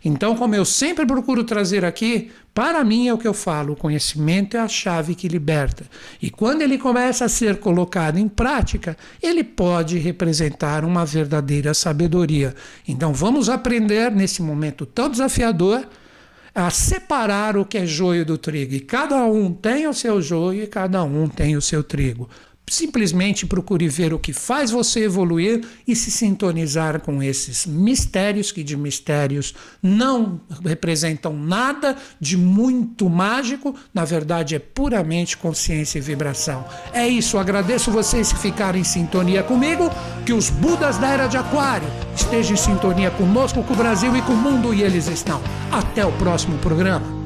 Então, 0.05 0.37
como 0.37 0.55
eu 0.55 0.65
sempre 0.65 1.05
procuro 1.07 1.45
trazer 1.45 1.85
aqui, 1.85 2.31
para 2.55 2.83
mim 2.85 3.09
é 3.09 3.15
o 3.15 3.19
que 3.19 3.29
eu 3.29 3.35
falo: 3.35 3.73
o 3.73 3.77
conhecimento 3.77 4.57
é 4.57 4.61
a 4.61 4.69
chave 4.69 5.15
que 5.15 5.29
liberta. 5.29 5.85
E 6.21 6.31
quando 6.31 6.63
ele 6.63 6.79
começa 6.79 7.25
a 7.25 7.29
ser 7.29 7.59
colocado 7.59 8.19
em 8.19 8.29
prática, 8.29 8.97
ele 9.23 9.45
pode 9.45 9.99
representar 9.99 10.85
uma 10.85 11.05
verdadeira 11.05 11.75
sabedoria. 11.75 12.55
Então, 12.87 13.13
vamos 13.13 13.49
aprender 13.49 14.11
nesse 14.11 14.43
momento 14.43 14.87
tão 14.87 15.09
desafiador 15.09 15.87
a 16.55 16.71
separar 16.71 17.57
o 17.57 17.65
que 17.65 17.79
é 17.79 17.87
joio 17.87 18.25
do 18.25 18.37
trigo. 18.37 18.75
E 18.75 18.81
cada 18.81 19.25
um 19.25 19.53
tem 19.53 19.87
o 19.87 19.95
seu 19.95 20.21
joio 20.21 20.65
e 20.65 20.67
cada 20.67 21.05
um 21.05 21.29
tem 21.29 21.57
o 21.57 21.63
seu 21.63 21.85
trigo. 21.85 22.29
Simplesmente 22.71 23.47
procure 23.47 23.89
ver 23.89 24.13
o 24.13 24.19
que 24.19 24.33
faz 24.33 24.71
você 24.71 25.05
evoluir 25.05 25.65
e 25.87 25.95
se 25.97 26.11
sintonizar 26.11 27.01
com 27.01 27.23
esses 27.23 27.67
mistérios 27.67 28.53
que 28.53 28.63
de 28.63 28.77
mistérios 28.77 29.55
não 29.83 30.41
representam 30.65 31.37
nada 31.37 31.97
de 32.21 32.37
muito 32.37 33.09
mágico, 33.09 33.75
na 33.93 34.05
verdade 34.05 34.55
é 34.55 34.59
puramente 34.59 35.37
consciência 35.37 35.99
e 35.99 36.03
vibração. 36.03 36.65
É 36.93 37.07
isso, 37.07 37.39
agradeço 37.39 37.91
vocês 37.91 38.33
que 38.33 38.39
ficaram 38.39 38.79
em 38.79 38.85
sintonia 38.85 39.43
comigo, 39.43 39.91
que 40.25 40.33
os 40.33 40.51
Budas 40.51 40.99
da 40.99 41.09
Era 41.09 41.27
de 41.27 41.37
Aquário 41.37 41.89
estejam 42.15 42.55
em 42.55 42.57
sintonia 42.57 43.11
conosco, 43.11 43.63
com 43.63 43.75
o 43.75 43.77
Brasil 43.77 44.17
e 44.17 44.23
com 44.23 44.33
o 44.33 44.37
mundo 44.37 44.75
e 44.75 44.83
eles 44.83 45.07
estão. 45.07 45.41
Até 45.71 46.05
o 46.05 46.13
próximo 46.13 46.59
programa. 46.59 47.18